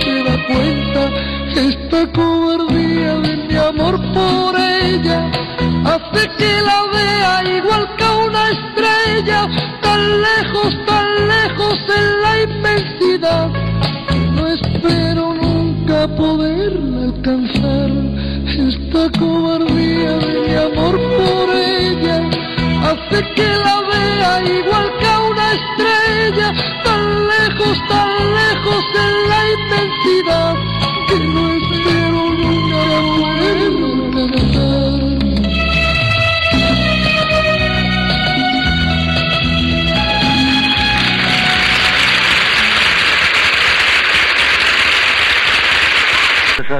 se 0.00 0.22
da 0.24 0.36
cuenta. 0.46 1.02
Esta 1.68 2.12
cobardía 2.12 3.14
de 3.14 3.36
mi 3.48 3.56
amor 3.56 3.96
por 4.12 4.54
ella 4.58 5.30
hace 5.84 6.28
que 6.38 6.52
la 6.68 6.82
vea 6.92 7.56
igual 7.58 7.88
que 7.96 8.04
una 8.26 8.50
estrella, 8.50 9.48
tan 9.80 10.22
lejos, 10.22 10.86
tan 10.86 11.28
lejos 11.28 11.78
en 11.96 12.22
la 12.22 12.35
hace 23.08 23.34
que 23.34 23.42
la 23.42 23.80
vea 23.82 24.42
igual 24.44 24.92
que 24.98 25.06
a 25.06 25.18
una 25.20 25.52
estrella, 25.52 26.52
tan 26.84 27.26
lejos, 27.26 27.78
tan 27.88 28.34
lejos 28.34 28.84
en 28.94 29.28
la 29.28 29.40
inmensidad, 29.54 30.54
que 31.08 31.18
no 31.20 31.56
espero 31.56 32.20
nunca 32.30 32.82
poderla 33.16 34.22
alcanzar. 34.22 34.86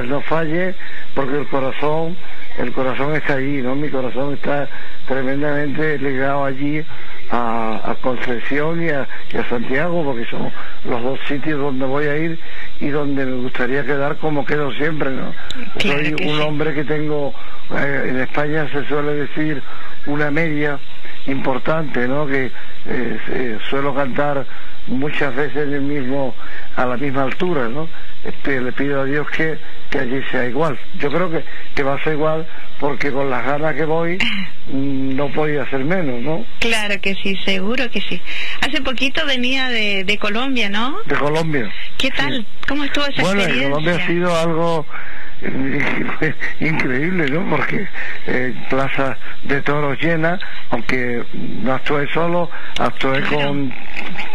no 0.05 0.21
falle 0.21 0.75
porque 1.15 1.37
el 1.39 1.47
corazón 1.47 2.15
el 2.59 2.71
corazón 2.71 3.15
está 3.15 3.33
allí 3.33 3.63
no 3.63 3.73
mi 3.75 3.89
corazón 3.89 4.35
está 4.35 4.69
tremendamente 5.07 5.97
ligado 5.97 6.45
allí 6.45 6.83
a, 7.31 7.95
Concepción 8.01 8.83
y 8.83 8.89
a, 8.89 9.07
Santiago 9.49 10.03
porque 10.03 10.25
son 10.25 10.51
los 10.85 11.01
dos 11.01 11.19
sitios 11.27 11.59
donde 11.59 11.85
voy 11.85 12.05
a 12.05 12.17
ir 12.17 12.39
y 12.79 12.87
donde 12.89 13.25
me 13.25 13.41
gustaría 13.41 13.83
quedar 13.85 14.17
como 14.17 14.45
quedo 14.45 14.71
siempre 14.73 15.09
no 15.11 15.33
soy 15.79 16.15
un 16.25 16.41
hombre 16.41 16.73
que 16.73 16.83
tengo 16.83 17.33
eh, 17.71 18.05
en 18.09 18.19
España 18.19 18.67
se 18.71 18.85
suele 18.85 19.13
decir 19.13 19.61
una 20.05 20.31
media 20.31 20.79
importante 21.25 22.07
no 22.07 22.27
que 22.27 22.51
eh, 22.85 23.57
suelo 23.69 23.93
cantar 23.93 24.45
muchas 24.87 25.35
veces 25.35 25.67
el 25.67 25.81
mismo 25.81 26.35
a 26.75 26.85
la 26.85 26.97
misma 26.97 27.23
altura 27.23 27.67
no 27.67 27.87
este, 28.23 28.59
le 28.59 28.71
pido 28.71 29.01
a 29.01 29.05
Dios 29.05 29.27
que, 29.29 29.57
que 29.89 29.99
allí 29.99 30.21
sea 30.31 30.45
igual. 30.45 30.77
Yo 30.99 31.09
creo 31.09 31.29
que, 31.31 31.43
que 31.75 31.83
va 31.83 31.95
a 31.95 32.03
ser 32.03 32.13
igual 32.13 32.45
porque 32.79 33.11
con 33.11 33.29
las 33.29 33.45
ganas 33.45 33.75
que 33.75 33.85
voy 33.85 34.17
no 34.67 35.31
podía 35.31 35.69
ser 35.69 35.83
menos, 35.83 36.21
¿no? 36.21 36.45
Claro 36.59 36.99
que 37.01 37.15
sí, 37.15 37.35
seguro 37.45 37.89
que 37.89 38.01
sí. 38.01 38.21
Hace 38.61 38.81
poquito 38.81 39.25
venía 39.25 39.69
de, 39.69 40.03
de 40.03 40.17
Colombia, 40.17 40.69
¿no? 40.69 40.97
De 41.05 41.15
Colombia. 41.15 41.71
¿Qué 41.97 42.11
tal? 42.11 42.45
¿Cómo 42.67 42.83
estuvo 42.83 43.05
esa 43.05 43.21
bueno, 43.21 43.41
experiencia? 43.41 43.69
Bueno, 43.69 43.85
Colombia 43.85 44.03
ha 44.03 44.07
sido 44.07 44.37
algo 44.37 44.85
eh, 45.41 46.33
increíble, 46.59 47.29
¿no? 47.29 47.49
Porque 47.49 47.87
eh, 48.27 48.53
Plaza 48.69 49.17
de 49.43 49.61
Toros 49.61 49.97
llena, 50.01 50.39
aunque 50.69 51.23
no 51.33 51.73
actué 51.73 52.07
solo, 52.13 52.49
actué 52.79 53.21
con 53.23 53.73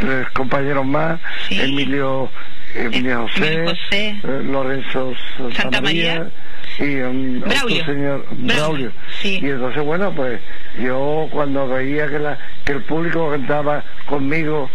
tres 0.01 0.29
compañeros 0.31 0.87
más, 0.87 1.21
Emilio 1.51 2.31
Emilio 2.75 3.29
José, 3.29 3.65
José 3.65 4.09
eh, 4.23 4.43
Lorenzo 4.45 5.13
Santa 5.55 5.81
María 5.81 6.31
y 6.79 7.01
um, 7.03 7.41
Braulio. 7.41 7.85
señor 7.85 8.27
Braulio. 8.33 8.93
Sí. 9.21 9.41
Y 9.43 9.49
entonces, 9.51 9.83
bueno, 9.85 10.13
pues 10.15 10.41
yo 10.81 11.29
cuando 11.31 11.69
veía 11.69 12.09
que, 12.09 12.19
la, 12.19 12.39
que 12.65 12.73
el 12.73 12.83
público 12.83 13.31
cantaba 13.31 13.85
conmigo 14.07 14.71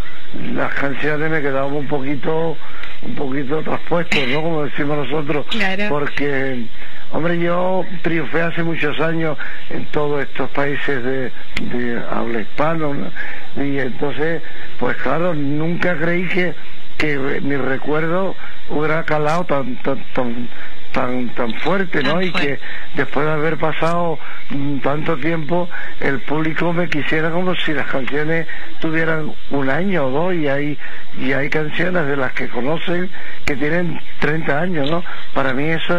las 0.53 0.73
canciones 0.73 1.31
me 1.31 1.41
quedaba 1.41 1.67
un 1.67 1.87
poquito 1.87 2.57
un 3.01 3.15
poquito 3.15 3.61
traspuesto, 3.61 4.17
¿no? 4.27 4.41
Como 4.41 4.63
decimos 4.65 5.07
nosotros, 5.07 5.45
Claro. 5.49 5.83
porque 5.89 6.65
Hombre, 7.11 7.39
yo 7.39 7.85
triunfé 8.01 8.41
hace 8.41 8.63
muchos 8.63 8.99
años 8.99 9.37
en 9.69 9.85
todos 9.85 10.21
estos 10.23 10.49
países 10.49 11.01
de, 11.03 11.31
de 11.61 12.01
habla 12.11 12.41
hispano, 12.41 12.93
¿no? 12.93 13.63
y 13.63 13.79
entonces, 13.79 14.41
pues 14.77 14.97
claro, 14.97 15.33
nunca 15.33 15.95
creí 15.97 16.27
que, 16.27 16.53
que 16.97 17.17
mi 17.41 17.55
recuerdo 17.55 18.35
hubiera 18.69 19.03
calado 19.05 19.45
tan, 19.45 19.77
tan, 19.77 20.03
tan, 20.13 20.49
tan 20.97 21.29
tan 21.35 21.53
fuerte, 21.59 22.01
¿no? 22.01 22.21
y 22.21 22.31
que 22.31 22.59
después 22.95 23.25
de 23.25 23.31
haber 23.31 23.57
pasado 23.57 24.17
mm, 24.49 24.79
tanto 24.79 25.15
tiempo, 25.17 25.69
el 25.99 26.19
público 26.21 26.73
me 26.73 26.89
quisiera 26.89 27.29
como 27.29 27.53
si 27.55 27.73
las 27.73 27.85
canciones 27.85 28.47
tuvieran 28.79 29.31
un 29.51 29.69
año 29.69 30.07
o 30.07 30.09
dos 30.09 30.33
y 30.33 30.47
hay 30.47 30.77
y 31.19 31.33
hay 31.33 31.49
canciones 31.49 32.07
de 32.07 32.17
las 32.17 32.33
que 32.33 32.47
conocen 32.47 33.11
que 33.45 33.55
tienen 33.55 33.99
30 34.19 34.59
años, 34.59 34.89
¿no? 34.89 35.03
Para 35.33 35.53
mí 35.53 35.65
eso 35.65 35.93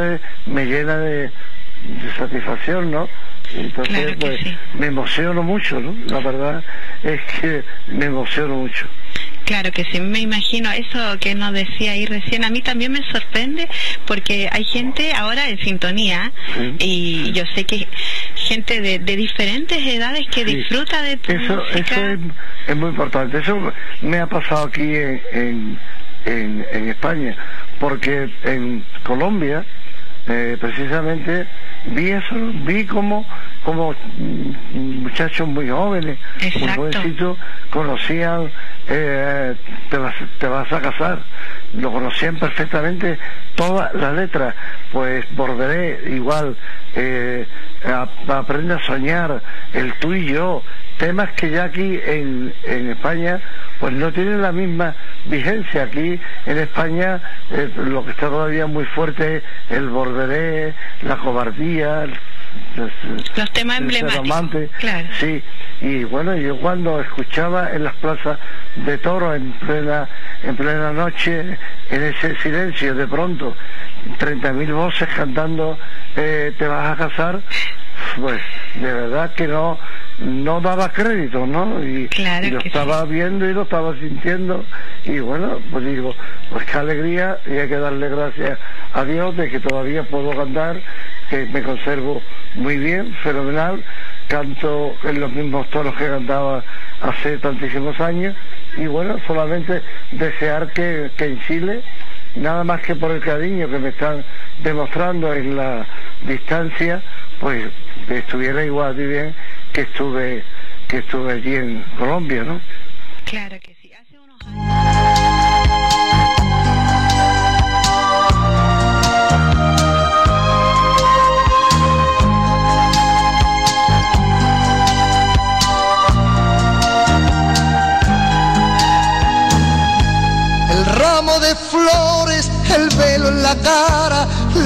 me 0.47 0.67
llena 0.67 0.99
de, 0.99 1.31
satisfacción, 2.17 2.91
¿no? 2.91 3.09
Entonces, 3.55 4.17
pues, 4.19 4.41
me 4.75 4.87
emociono 4.87 5.43
mucho, 5.45 5.79
¿no? 5.79 5.95
La 6.07 6.19
verdad 6.19 6.65
es 7.05 7.21
que 7.41 7.63
me 7.87 8.07
emociono 8.07 8.57
mucho. 8.57 8.87
Claro 9.45 9.73
que 9.73 9.85
sí, 9.85 10.01
me 10.01 10.21
imagino 10.21 10.71
eso 10.71 11.19
que 11.21 11.35
nos 11.35 11.53
decía 11.53 11.93
ahí 11.93 12.07
recién. 12.07 12.45
A 12.45 12.51
mí 12.51 12.61
también 12.61 12.93
me 12.93 13.03
sorprende 13.11 13.69
porque 14.07 14.49
hay 14.53 14.65
gente 14.65 15.13
ahora 15.15 15.49
en 15.49 15.59
sintonía 15.59 16.33
y 16.79 17.33
yo 17.33 17.45
sé 17.55 17.65
que 17.65 17.89
gente 18.35 18.81
de, 18.81 18.99
diferentes 18.99 19.79
edades 19.79 20.27
que 20.29 20.45
disfruta 20.45 21.03
de 21.03 21.17
tu 21.17 21.33
eso, 21.33 21.57
música. 21.57 22.13
Eso 22.13 22.21
es, 22.67 22.77
muy 22.77 22.91
importante. 22.91 23.39
Eso 23.39 23.73
me 24.03 24.19
ha 24.19 24.27
pasado 24.27 24.67
aquí 24.67 24.83
en, 24.83 25.79
en, 26.25 26.67
en 26.73 26.89
España 26.89 27.37
porque 27.79 28.29
en 28.45 28.85
Colombia 29.03 29.65
eh, 30.31 30.59
precisamente 30.61 31.47
vi 31.87 32.11
eso, 32.11 32.35
vi 32.67 32.85
como, 32.85 33.25
como 33.65 33.95
muchachos 34.75 35.49
muy 35.49 35.71
jóvenes, 35.71 36.19
muy 36.61 36.69
jovencitos, 36.69 37.39
conocían, 37.71 38.51
eh, 38.89 39.55
te, 39.91 39.99
vas, 39.99 40.15
te 40.39 40.47
vas 40.47 40.73
a 40.73 40.81
casar, 40.81 41.19
lo 41.75 41.93
conocían 41.93 42.37
perfectamente 42.37 43.19
todas 43.55 43.93
las 43.95 44.15
letras, 44.15 44.55
pues 44.93 45.25
volveré 45.37 46.15
igual, 46.15 46.57
eh, 46.95 47.47
aprende 48.29 48.75
a 48.75 48.79
soñar, 48.81 49.43
el 49.73 49.93
tú 49.95 50.15
y 50.15 50.27
yo, 50.27 50.63
temas 50.99 51.31
que 51.33 51.51
ya 51.51 51.65
aquí 51.65 51.99
en, 52.05 52.53
en 52.65 52.91
España 52.91 53.41
pues 53.81 53.93
no 53.95 54.13
tienen 54.13 54.43
la 54.43 54.53
misma 54.53 54.95
vigencia. 55.27 55.85
Aquí 55.85 56.21
en 56.47 56.59
España 56.59 57.21
eh, 57.51 57.71
lo 57.77 58.05
que 58.05 58.11
está 58.11 58.29
todavía 58.29 58.67
muy 58.67 58.85
fuerte 58.85 59.37
es 59.37 59.43
el 59.71 59.89
borderé, 59.89 60.75
la 61.03 61.17
cobardía, 61.17 62.07
los 62.77 63.53
temas 63.53 63.79
emblemáticos. 63.79 64.71
Claro. 64.79 65.09
Sí, 65.21 65.43
y 65.81 66.05
bueno, 66.05 66.35
yo 66.37 66.57
cuando 66.57 67.01
escuchaba 67.01 67.71
en 67.73 67.85
las 67.85 67.95
plazas 67.97 68.39
de 68.75 68.99
toro 68.99 69.35
en 69.35 69.53
plena, 69.53 70.09
en 70.43 70.57
plena 70.57 70.93
noche, 70.93 71.57
en 71.91 72.03
ese 72.03 72.35
silencio, 72.37 72.95
de 72.95 73.07
pronto, 73.07 73.55
30.000 74.19 74.73
voces 74.75 75.09
cantando 75.15 75.79
eh, 76.17 76.53
Te 76.59 76.67
vas 76.67 76.93
a 76.93 77.09
casar, 77.09 77.41
pues 78.21 78.41
de 78.75 78.93
verdad 78.93 79.33
que 79.35 79.47
no 79.47 79.79
no 80.19 80.61
daba 80.61 80.89
crédito, 80.91 81.47
¿no? 81.47 81.83
Y, 81.83 82.09
lo 82.51 82.59
estaba 82.59 83.05
viendo 83.05 83.49
y 83.49 83.53
lo 83.53 83.63
estaba 83.63 83.95
sintiendo. 83.99 84.65
Y 85.05 85.21
bueno, 85.21 85.61
pues 85.71 85.85
digo, 85.85 86.15
pues 86.51 86.65
qué 86.67 86.79
alegría 86.79 87.39
y 87.47 87.53
hay 87.53 87.69
que 87.69 87.77
darle 87.77 88.09
gracias 88.09 88.59
a 88.93 89.05
Dios 89.05 89.37
de 89.37 89.49
que 89.49 89.61
todavía 89.61 90.03
puedo 90.03 90.37
cantar, 90.37 90.81
que 91.31 91.47
me 91.47 91.63
conservo 91.63 92.21
muy 92.55 92.79
bien, 92.79 93.15
fenomenal, 93.23 93.85
canto 94.29 94.95
en 95.03 95.21
los 95.21 95.33
mismos 95.33 95.69
tonos 95.71 95.95
que 95.97 96.07
cantaba 96.07 96.63
hace 97.01 97.39
tantísimos 97.39 97.99
años 98.01 98.37
y 98.77 98.87
bueno, 98.87 99.17
solamente 99.27 99.83
desear 100.13 100.71
que, 100.73 101.11
que 101.17 101.25
en 101.25 101.41
Chile, 101.41 101.83
nada 102.37 102.63
más 102.63 102.83
que 102.83 102.95
por 102.95 103.11
el 103.11 103.21
cariño 103.21 103.69
que 103.69 103.79
me 103.79 103.89
están 103.89 104.25
demostrando 104.63 105.33
en 105.33 105.57
la 105.57 105.87
distancia, 106.27 107.03
pues 107.41 107.65
estuviera 108.09 108.65
igual 108.65 108.97
de 108.97 109.07
bien 109.07 109.35
que 109.73 109.83
estuve 109.83 110.45
que 110.89 110.99
estuve 110.99 111.33
allí 111.35 111.55
en 111.55 111.83
Colombia, 111.99 112.45
¿no? 112.45 112.61
Claro 113.27 113.57
que 113.61 113.75
sí. 113.75 113.93
Hace 113.93 114.19
unos 114.19 114.41
años... 114.47 114.98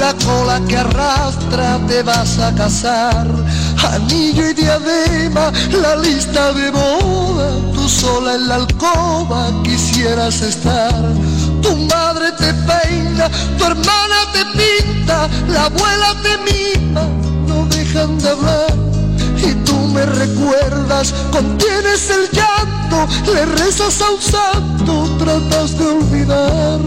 la 0.03 0.13
cola 0.25 0.59
que 0.67 0.77
arrastra, 0.77 1.79
te 1.87 2.03
vas 2.03 2.37
a 2.39 2.53
casar 2.53 3.25
anillo 3.93 4.49
y 4.49 4.53
diadema, 4.53 5.51
la 5.71 5.95
lista 5.95 6.51
de 6.53 6.71
boda, 6.71 7.49
tú 7.73 7.87
sola 7.87 8.35
en 8.35 8.47
la 8.47 8.55
alcoba 8.55 9.51
quisieras 9.63 10.41
estar. 10.41 10.93
Tu 11.61 11.75
madre 11.93 12.31
te 12.37 12.53
peina, 12.69 13.29
tu 13.57 13.63
hermana 13.65 14.19
te 14.33 14.43
pinta, 14.59 15.29
la 15.47 15.65
abuela 15.65 16.09
te 16.23 16.33
mima, 16.49 17.03
no 17.47 17.65
dejan 17.67 18.17
de 18.19 18.29
hablar. 18.29 18.75
Y 19.37 19.53
tú 19.65 19.75
me 19.95 20.05
recuerdas, 20.05 21.13
contienes 21.31 22.09
el 22.09 22.29
llanto, 22.31 23.07
le 23.33 23.45
rezas 23.45 24.01
a 24.01 24.09
un 24.11 24.21
santo, 24.21 24.93
tratas 25.17 25.77
de 25.77 25.85
olvidar. 25.85 26.79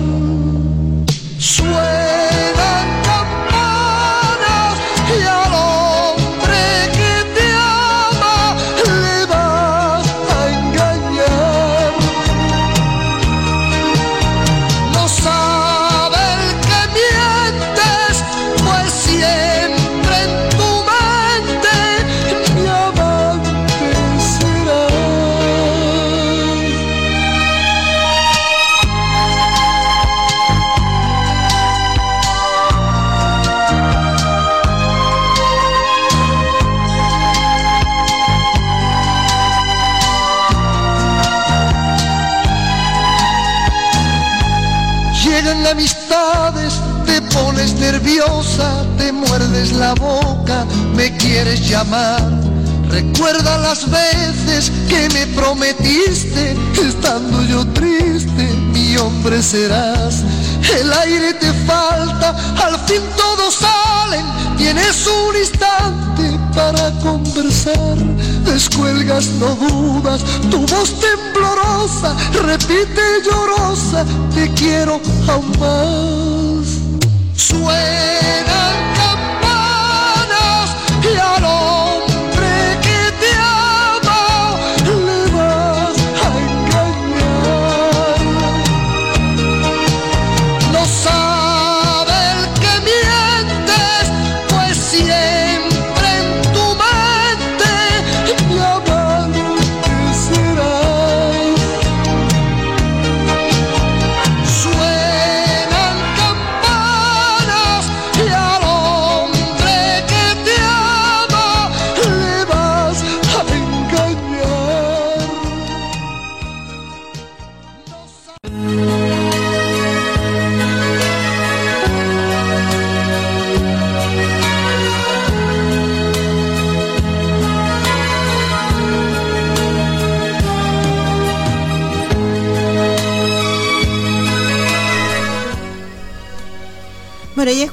Suenan 1.39 3.06
nerviosa, 48.17 48.85
te 48.97 49.13
muerdes 49.13 49.73
la 49.73 49.95
boca, 49.95 50.65
me 50.95 51.15
quieres 51.17 51.69
llamar. 51.69 52.23
Recuerda 52.91 53.59
las 53.59 53.91
veces 53.91 54.71
que 54.89 55.09
me 55.11 55.27
prometiste, 55.29 56.57
estando 56.81 57.43
yo 57.45 57.67
triste, 57.73 58.45
mi 58.73 58.97
hombre 58.97 59.43
serás. 59.43 60.23
El 60.79 60.93
aire 60.93 61.35
te 61.35 61.53
falta, 61.67 62.31
al 62.65 62.79
fin 62.87 63.03
todos 63.17 63.55
salen, 63.57 64.25
tienes 64.57 65.07
un 65.07 65.37
instante 65.37 66.39
para 66.55 66.91
conversar. 67.03 67.97
Descuelgas, 68.45 69.27
no 69.41 69.55
dudas, 69.57 70.23
tu 70.51 70.61
voz 70.67 70.95
temblorosa 71.01 72.17
repite 72.43 73.03
llorosa, 73.25 74.05
te 74.35 74.51
quiero 74.55 75.01
aún 75.29 75.53
más. 77.55 78.66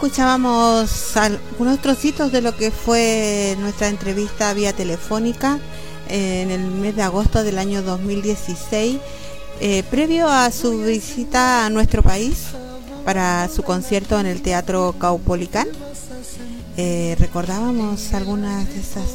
Escuchábamos 0.04 1.16
algunos 1.16 1.80
trocitos 1.80 2.30
de 2.34 2.42
lo 2.42 2.58
que 2.58 2.72
fue 2.72 3.56
nuestra 3.62 3.88
entrevista 3.88 4.54
vía 4.54 4.74
telefónica 4.74 5.60
en 6.10 6.52
el 6.52 6.60
mes 6.60 6.98
de 6.98 7.04
agosto 7.04 7.42
del 7.42 7.58
año 7.58 7.82
2016, 7.82 8.98
eh, 9.62 9.82
previo 9.90 10.28
a 10.28 10.52
su 10.52 10.78
visita 10.80 11.66
a 11.66 11.70
nuestro 11.70 12.04
país 12.04 12.48
para 13.06 13.48
su 13.48 13.64
concierto 13.64 14.20
en 14.20 14.26
el 14.26 14.42
Teatro 14.42 14.94
Caupolicán. 15.00 15.70
Eh, 16.76 17.16
recordábamos 17.18 18.14
algunas 18.14 18.68
de 18.74 18.82
esas 18.82 19.08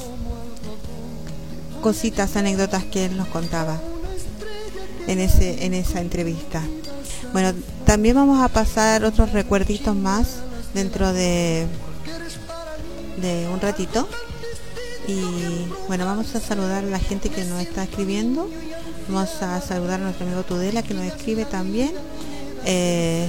cositas, 1.83 2.35
anécdotas 2.35 2.85
que 2.85 3.05
él 3.05 3.17
nos 3.19 3.29
contaba 3.29 3.79
en, 5.07 5.19
ese, 5.19 5.67
en 5.67 5.75
esa 5.75 6.01
entrevista. 6.01 6.63
Bueno, 7.35 7.53
también 7.85 8.17
vamos 8.17 8.43
a 8.43 8.49
pasar 8.49 9.05
otros 9.05 9.33
recuerditos 9.33 9.95
más 9.95 10.48
dentro 10.79 11.13
de, 11.13 11.67
un 13.53 13.61
ratito. 13.61 14.09
Y 15.09 15.21
bueno, 15.89 16.05
vamos 16.07 16.35
a 16.37 16.41
saludar 16.41 16.85
a 16.85 16.87
la 16.87 17.01
gente 17.01 17.31
que 17.31 17.45
nos 17.45 17.61
está 17.61 17.83
escribiendo. 17.83 18.49
Vamos 19.09 19.43
a 19.43 19.61
saludar 19.61 20.01
a 20.01 20.05
nuestro 20.05 20.27
amigo 20.27 20.45
Tudela 20.45 20.83
que 20.83 20.95
nos 20.95 21.05
escribe 21.05 21.47
también. 21.47 21.93
Eh, 22.65 23.27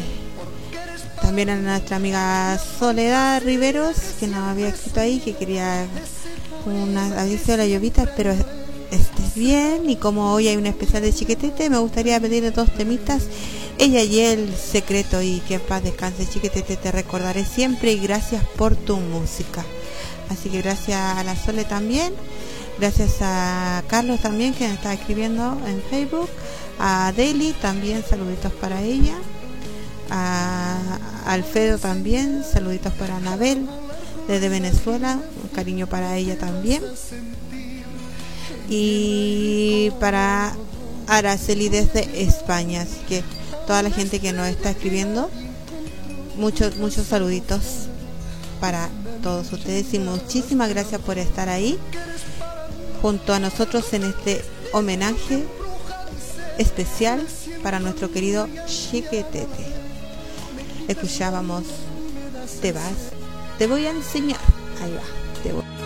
también 1.22 1.50
a 1.50 1.56
nuestra 1.56 1.98
amiga 1.98 2.60
Soledad 2.80 3.42
Riveros 3.44 3.96
que 4.20 4.28
nos 4.28 4.40
había 4.40 4.70
escrito 4.70 5.00
ahí 5.00 5.20
que 5.20 5.34
quería 5.34 5.88
una 6.66 7.22
aviso 7.22 7.52
de 7.54 7.58
la 7.58 7.66
llovita, 7.66 8.12
pero 8.16 8.32
estés 8.32 9.34
bien 9.36 9.90
y 9.90 9.96
como 9.96 10.34
hoy 10.34 10.48
hay 10.48 10.58
un 10.58 10.66
especial 10.66 11.02
de 11.02 11.14
chiquetete 11.14 11.70
me 11.70 11.78
gustaría 11.78 12.20
pedirle 12.20 12.52
dos 12.52 12.72
temitas 12.74 13.24
ella 13.80 14.04
y 14.04 14.20
el 14.20 14.56
secreto 14.56 15.22
y 15.22 15.40
que 15.48 15.56
en 15.56 15.62
paz 15.62 15.84
descanse 15.84 16.28
chiquetete 16.28 16.78
te 16.78 16.92
recordaré 16.92 17.46
siempre 17.46 17.94
y 17.94 18.00
gracias 18.00 18.44
por 18.58 18.76
tu 18.76 18.98
música 18.98 19.66
así 20.30 20.50
que 20.50 20.62
gracias 20.62 21.18
a 21.18 21.24
la 21.24 21.36
Sole 21.36 21.66
también 21.66 22.14
gracias 22.78 23.18
a 23.22 23.82
Carlos 23.88 24.20
también 24.20 24.54
que 24.54 24.66
está 24.66 24.94
escribiendo 24.94 25.58
en 25.66 25.82
Facebook 25.90 26.30
a 26.78 27.12
Deli 27.16 27.54
también 27.54 28.04
saluditos 28.08 28.52
para 28.54 28.82
ella 28.82 29.16
a 30.12 30.78
Alfredo 31.26 31.78
también 31.78 32.44
saluditos 32.44 32.94
para 32.94 33.16
Anabel 33.16 33.68
desde 34.28 34.50
Venezuela 34.50 35.20
un 35.42 35.50
cariño 35.50 35.88
para 35.88 36.18
ella 36.18 36.38
también 36.38 36.84
y 38.70 39.90
para 40.00 40.54
Araceli 41.10 41.70
desde 41.70 42.22
España. 42.22 42.82
Así 42.82 43.00
que 43.08 43.24
toda 43.70 43.84
la 43.84 43.92
gente 43.92 44.20
que 44.20 44.34
nos 44.34 44.48
está 44.48 44.72
escribiendo, 44.72 45.30
muchos, 46.38 46.78
muchos 46.78 47.06
saluditos 47.06 47.62
para 48.60 48.90
todos 49.22 49.54
ustedes 49.54 49.94
y 49.94 50.00
muchísimas 50.00 50.70
gracias 50.70 51.00
por 51.00 51.20
estar 51.20 51.50
ahí 51.50 51.78
junto 53.04 53.32
a 53.32 53.38
nosotros 53.38 53.94
en 53.94 54.06
este 54.06 54.44
homenaje 54.74 55.46
especial 56.58 57.24
para 57.62 57.80
nuestro 57.80 58.12
querido 58.12 58.50
Chiquetete. 58.66 59.68
Escuchábamos 60.88 61.66
Te 62.64 62.72
vas, 62.72 63.14
te 63.60 63.68
voy 63.68 63.86
a 63.86 63.92
enseñar. 63.92 64.40
Ahí 64.82 64.94
va, 64.94 65.44
te 65.44 65.54
voy. 65.54 65.79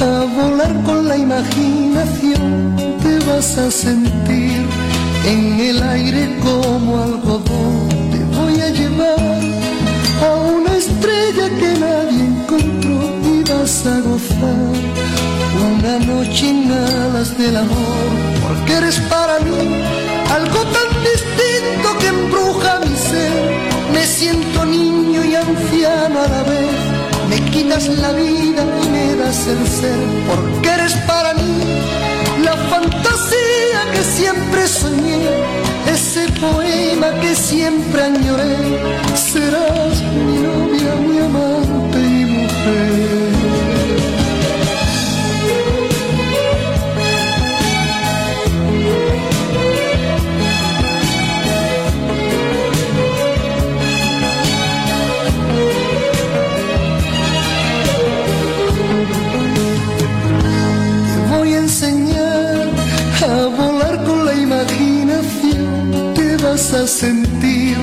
A 0.00 0.24
volar 0.36 0.72
con 0.84 1.08
la 1.08 1.16
imaginación, 1.16 2.76
te 3.02 3.18
vas 3.26 3.58
a 3.58 3.70
sentir 3.70 4.66
en 5.26 5.60
el 5.60 5.82
aire 5.82 6.38
como 6.40 7.02
algodón. 7.02 7.88
Te 8.12 8.20
voy 8.38 8.60
a 8.60 8.68
llevar 8.70 9.40
a 10.26 10.34
una 10.56 10.76
estrella 10.76 11.46
que 11.58 11.70
nadie 11.80 12.24
encontró 12.32 12.98
y 13.34 13.42
vas 13.50 13.86
a 13.86 14.00
gozar 14.00 14.74
una 15.70 15.98
noche 15.98 16.50
en 16.50 16.70
alas 16.70 17.36
del 17.36 17.56
amor, 17.56 18.10
porque 18.46 18.74
eres 18.74 18.98
para 19.14 19.40
mí 19.40 19.60
algo 20.38 20.60
tan 20.76 20.88
distinto 21.10 21.88
que 22.00 22.06
embruja 22.06 22.80
mi 22.80 22.96
ser. 22.96 23.32
Me 23.92 24.06
siento 24.06 24.64
niño 24.64 25.24
y 25.24 25.34
anciano 25.34 26.20
a 26.20 26.28
la 26.28 26.42
vez 26.44 26.93
me 27.28 27.38
quitas 27.50 27.88
la 27.88 28.12
vida 28.12 28.62
y 28.82 28.88
me 28.88 29.14
das 29.16 29.46
el 29.46 29.66
ser, 29.66 29.98
porque 30.28 30.68
eres 30.68 30.94
para 31.06 31.34
mí 31.34 31.64
la 32.42 32.56
fantasía 32.72 33.80
que 33.92 34.02
siempre 34.02 34.66
soñé, 34.66 35.18
ese 35.92 36.28
poema 36.40 37.08
que 37.20 37.34
siempre 37.34 38.02
añoré, 38.02 38.56
serás 39.14 40.02
mi 40.26 40.38
novia, 40.44 40.63
a 66.74 66.86
sentir 66.88 67.76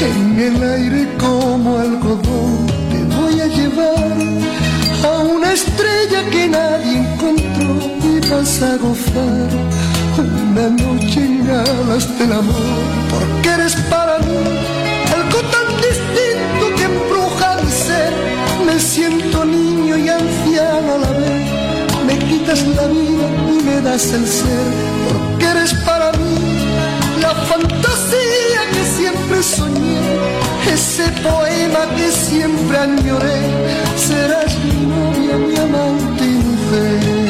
en 0.00 0.40
el 0.40 0.62
aire 0.62 1.08
como 1.18 1.78
algodón. 1.78 2.66
Te 2.90 3.04
voy 3.16 3.40
a 3.40 3.46
llevar 3.46 4.16
a 5.04 5.22
una 5.22 5.52
estrella 5.52 6.28
que 6.30 6.48
nadie 6.48 6.98
encontró 6.98 7.78
y 8.02 8.20
vas 8.28 8.60
a 8.62 8.76
gozar 8.78 9.48
una 10.18 10.68
noche 10.68 11.20
en 11.20 11.48
alas 11.48 12.18
del 12.18 12.32
amor. 12.32 12.82
Porque 13.10 13.48
eres 13.50 13.76
para 13.88 14.18
mí 14.18 14.42
algo 15.14 15.40
tan 15.54 15.68
distinto 15.88 16.64
que 16.76 16.84
embruja 16.84 17.58
mi 17.62 17.70
ser. 17.70 18.12
Me 18.66 18.80
siento 18.80 19.44
niño 19.44 19.96
y 19.96 20.08
anciano 20.08 20.94
a 20.94 20.98
la 20.98 21.10
vez. 21.20 21.46
Me 22.06 22.18
quitas 22.18 22.66
la 22.66 22.86
vida 22.88 23.26
y 23.52 23.62
me 23.62 23.80
das 23.80 24.12
el 24.12 24.26
ser. 24.26 24.66
Porque 25.06 25.46
eres 25.46 25.72
para 25.86 26.10
mí 26.12 26.34
la 27.20 27.30
fantasía 27.46 27.73
que 28.72 28.84
siempre 28.98 29.42
soñé, 29.42 30.00
ese 30.72 31.06
poema 31.22 31.82
que 31.96 32.10
siempre 32.10 32.78
añoré, 32.78 33.40
serás 33.96 34.52
mi 34.64 34.86
novia, 34.86 35.36
mi 35.36 35.56
amante 35.56 36.24
y 36.24 37.23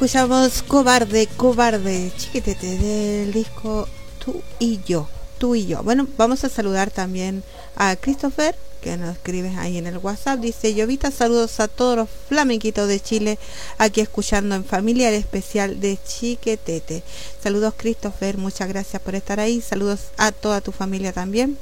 escuchamos 0.00 0.62
Cobarde, 0.62 1.26
Cobarde, 1.36 2.10
chiquitete 2.16 2.78
del 2.78 3.34
disco 3.34 3.86
Tú 4.18 4.40
y 4.58 4.80
yo, 4.86 5.06
tú 5.36 5.54
y 5.54 5.66
yo. 5.66 5.82
Bueno, 5.82 6.08
vamos 6.16 6.42
a 6.42 6.48
saludar 6.48 6.90
también 6.90 7.42
a 7.76 7.96
Christopher, 7.96 8.56
que 8.80 8.96
nos 8.96 9.16
escribe 9.16 9.54
ahí 9.58 9.76
en 9.76 9.86
el 9.86 9.98
WhatsApp. 9.98 10.40
Dice, 10.40 10.72
Llovita, 10.72 11.10
saludos 11.10 11.60
a 11.60 11.68
todos 11.68 11.96
los 11.98 12.08
flamenquitos 12.30 12.88
de 12.88 12.98
Chile, 12.98 13.38
aquí 13.76 14.00
escuchando 14.00 14.54
en 14.54 14.64
familia 14.64 15.10
el 15.10 15.16
especial 15.16 15.80
de 15.80 15.98
Chiquetete. 16.02 17.02
Saludos 17.42 17.74
Christopher, 17.76 18.38
muchas 18.38 18.70
gracias 18.70 19.02
por 19.02 19.14
estar 19.14 19.38
ahí. 19.38 19.60
Saludos 19.60 20.00
a 20.16 20.32
toda 20.32 20.62
tu 20.62 20.72
familia 20.72 21.12
también 21.12 21.58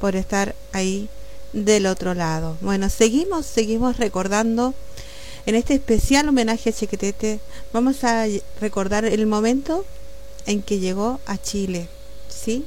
por 0.00 0.16
estar 0.16 0.54
ahí 0.72 1.10
del 1.52 1.84
otro 1.84 2.14
lado. 2.14 2.56
Bueno, 2.62 2.88
seguimos, 2.88 3.44
seguimos 3.44 3.98
recordando 3.98 4.72
en 5.46 5.54
este 5.54 5.74
especial 5.74 6.28
homenaje 6.28 6.70
a 6.70 6.72
Chiquetete. 6.72 7.40
Vamos 7.72 8.04
a 8.04 8.26
recordar 8.60 9.04
el 9.04 9.26
momento 9.26 9.84
en 10.46 10.62
que 10.62 10.78
llegó 10.78 11.20
a 11.26 11.38
Chile, 11.38 11.88
¿sí? 12.28 12.64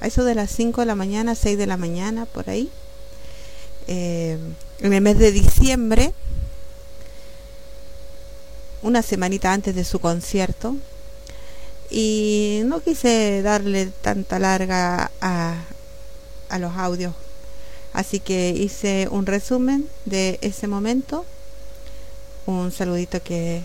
A 0.00 0.06
eso 0.06 0.24
de 0.24 0.34
las 0.34 0.50
5 0.50 0.82
de 0.82 0.86
la 0.86 0.94
mañana, 0.94 1.34
6 1.34 1.58
de 1.58 1.66
la 1.66 1.76
mañana, 1.76 2.26
por 2.26 2.50
ahí. 2.50 2.70
Eh, 3.88 4.38
en 4.80 4.92
el 4.92 5.00
mes 5.00 5.18
de 5.18 5.32
diciembre, 5.32 6.12
una 8.82 9.02
semanita 9.02 9.52
antes 9.52 9.74
de 9.74 9.84
su 9.84 9.98
concierto. 9.98 10.76
Y 11.90 12.62
no 12.64 12.80
quise 12.80 13.42
darle 13.42 13.86
tanta 14.02 14.38
larga 14.38 15.10
a, 15.20 15.64
a 16.48 16.58
los 16.58 16.76
audios. 16.76 17.14
Así 17.92 18.20
que 18.20 18.50
hice 18.50 19.08
un 19.10 19.24
resumen 19.24 19.88
de 20.04 20.38
ese 20.42 20.66
momento. 20.66 21.24
Un 22.46 22.70
saludito 22.72 23.22
que, 23.22 23.62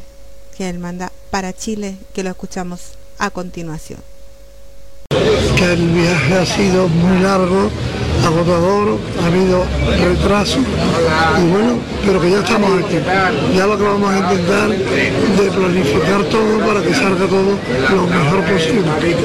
él 0.59 0.77
manda 0.77 1.11
para 1.31 1.53
Chile, 1.53 1.97
que 2.13 2.23
lo 2.23 2.29
escuchamos 2.29 2.91
a 3.17 3.31
continuación. 3.31 3.99
Que 5.55 5.73
el 5.73 5.87
viaje 5.89 6.37
ha 6.39 6.45
sido 6.45 6.87
muy 6.87 7.19
largo 7.21 7.69
agotador, 8.25 8.97
ha 9.21 9.25
habido 9.27 9.65
retraso 9.99 10.59
y 10.59 11.51
bueno, 11.51 11.73
pero 12.05 12.21
que 12.21 12.31
ya 12.31 12.39
estamos 12.39 12.83
aquí. 12.83 12.97
Ya 13.55 13.65
lo 13.65 13.77
que 13.77 13.83
vamos 13.83 14.09
a 14.11 14.17
intentar 14.17 14.69
de 14.69 15.51
planificar 15.51 16.23
todo 16.25 16.59
para 16.59 16.81
que 16.81 16.93
salga 16.93 17.25
todo 17.25 17.57
lo 17.89 18.07
mejor 18.07 18.43
posible. 18.45 18.91
¿Eh? 19.01 19.15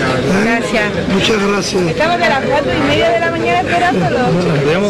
Gracias. 0.45 0.93
Muchas 1.13 1.43
gracias. 1.49 1.83
Estamos 1.83 2.19
de 2.19 2.29
las 2.29 2.45
cuatro 2.45 2.73
y 2.73 2.89
media 2.89 3.11
de 3.11 3.21
la 3.21 3.31
mañana 3.31 3.61
esperándolo. 3.61 4.19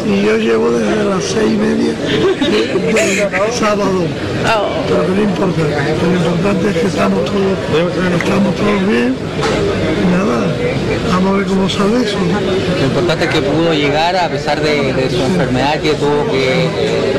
Y 0.07 0.22
yo 0.24 0.36
llevo 0.38 0.70
desde 0.70 1.05
las 1.05 1.24
seis 1.24 1.53
y 1.53 1.57
media 1.57 1.92
de, 1.92 3.53
sábado. 3.53 4.05
Oh. 4.47 4.68
Pero 4.88 5.07
que 5.07 5.12
no 5.12 5.22
importa. 5.22 5.62
Lo 5.62 6.16
importante 6.16 6.70
es 6.70 6.76
que 6.76 6.86
estamos 6.86 7.24
todos, 7.24 7.59
estamos 8.16 8.55
todos 8.55 8.88
bien. 8.88 9.14
Y 10.03 10.12
nada, 10.12 10.55
vamos 11.11 11.35
a 11.35 11.37
ver 11.39 11.47
cómo 11.47 11.68
sale 11.68 12.03
eso. 12.05 12.18
Lo 12.81 12.87
importante 12.87 13.24
es 13.24 13.31
que 13.31 13.43
pudo 13.43 13.72
llegar 13.72 14.16
a 14.16 14.29
pesar 14.29 14.61
de, 14.61 15.09
su 15.11 15.22
enfermedad 15.22 15.81
que 15.81 15.95
tuvo 15.95 16.27
que 16.31 16.68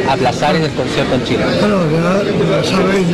aplazar 0.09 0.55
el 0.55 0.69
concierto 0.71 1.15
en 1.15 1.23
Chile. 1.23 1.43
Bueno, 1.59 1.77
ya 1.91 2.63
sabéis, 2.63 3.07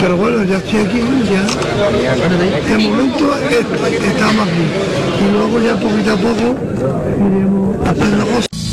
pero 0.00 0.16
bueno, 0.16 0.44
ya 0.44 0.56
estoy 0.58 0.80
aquí, 0.80 1.00
ya. 1.30 2.76
De 2.76 2.78
momento 2.78 3.36
estamos 3.36 4.48
aquí 4.48 4.66
y 5.20 5.32
luego 5.32 5.60
ya 5.60 5.76
poquito 5.76 6.12
a 6.12 6.16
poco 6.16 6.56
iremos 7.18 7.76
haciendo 7.86 8.26
cosas. 8.26 8.65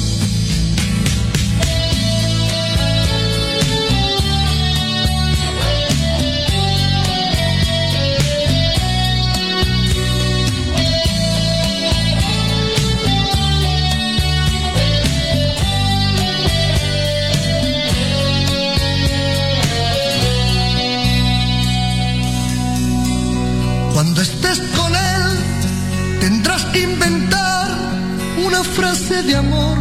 De 29.26 29.36
amor 29.36 29.78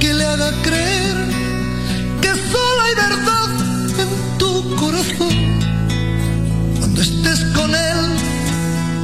que 0.00 0.12
le 0.12 0.24
haga 0.24 0.50
creer 0.62 1.16
que 2.20 2.28
solo 2.28 2.82
hay 2.86 2.94
verdad 2.94 3.50
en 4.00 4.38
tu 4.38 4.76
corazón. 4.76 5.36
Cuando 6.78 7.00
estés 7.00 7.44
con 7.54 7.74
él, 7.74 8.00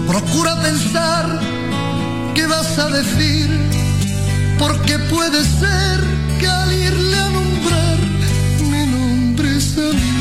procura 0.06 0.60
pensar 0.60 1.40
qué 2.34 2.46
vas 2.46 2.78
a 2.78 2.88
decir, 2.90 3.48
porque 4.58 4.98
puede 4.98 5.42
ser 5.44 5.98
que 6.38 6.46
al 6.46 6.72
irle 6.72 7.16
a 7.16 7.30
nombrar 7.30 7.98
me 8.70 8.86
nombres 8.86 9.78
a 9.78 9.92
mí. 9.94 10.11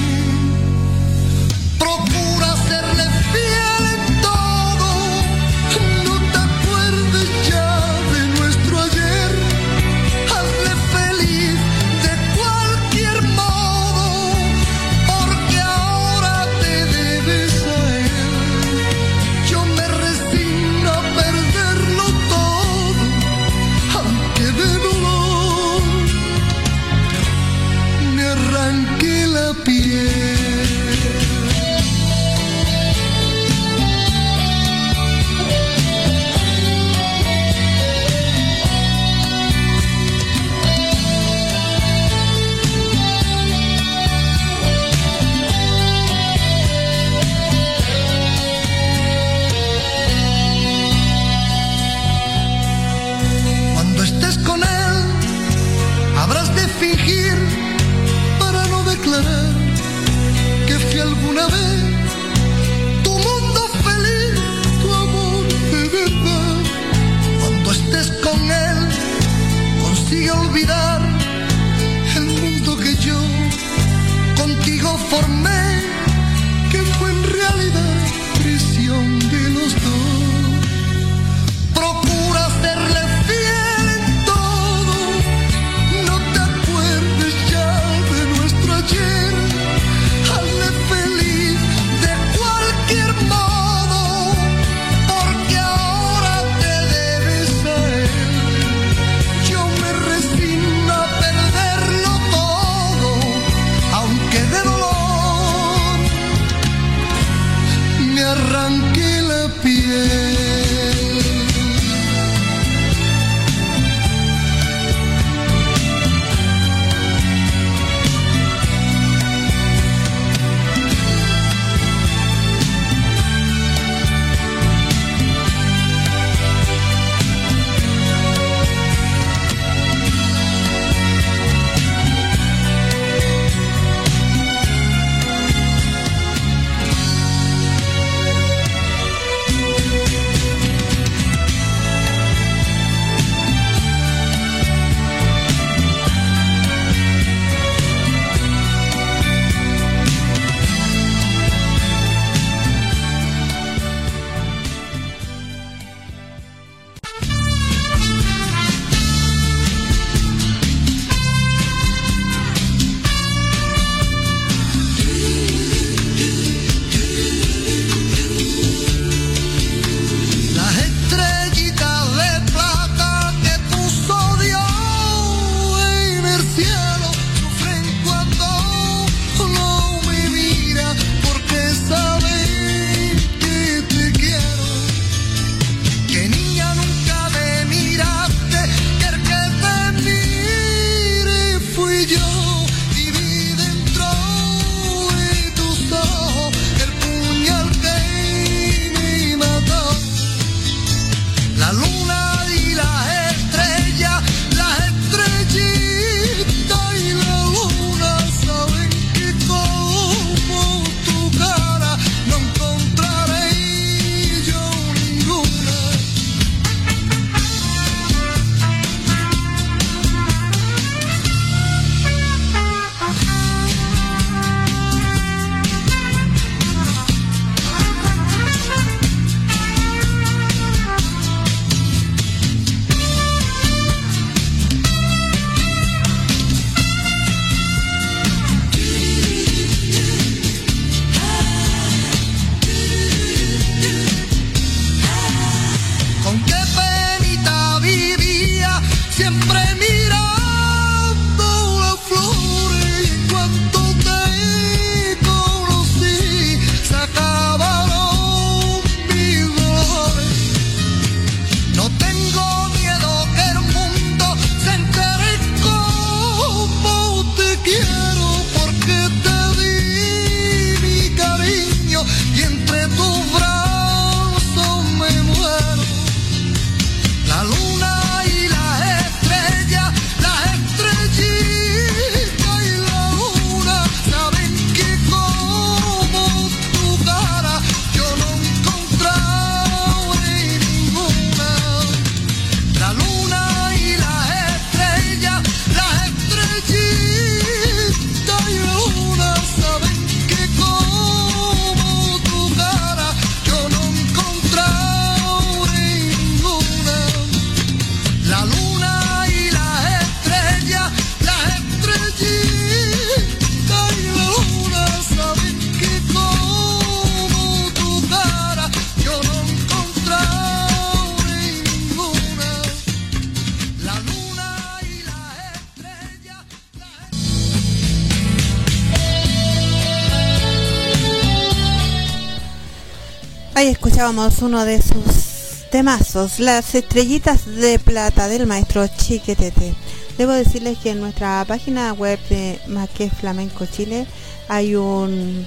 Escuchábamos 333.68 334.40
uno 334.42 334.66
de 334.66 334.82
sus 334.82 335.70
temazos, 335.70 336.40
las 336.40 336.74
estrellitas 336.74 337.46
de 337.46 337.78
plata 337.80 338.28
del 338.28 338.48
maestro 338.48 338.88
Chiquetete. 338.88 339.76
Debo 340.18 340.32
decirles 340.32 340.78
que 340.80 340.92
en 340.92 341.00
nuestra 341.00 341.46
página 341.48 341.94
web 341.94 342.20
de 342.30 342.60
Maque 342.68 343.10
Flamenco 343.10 343.66
Chile 343.66 344.08
hay 344.48 344.76
un, 344.76 345.46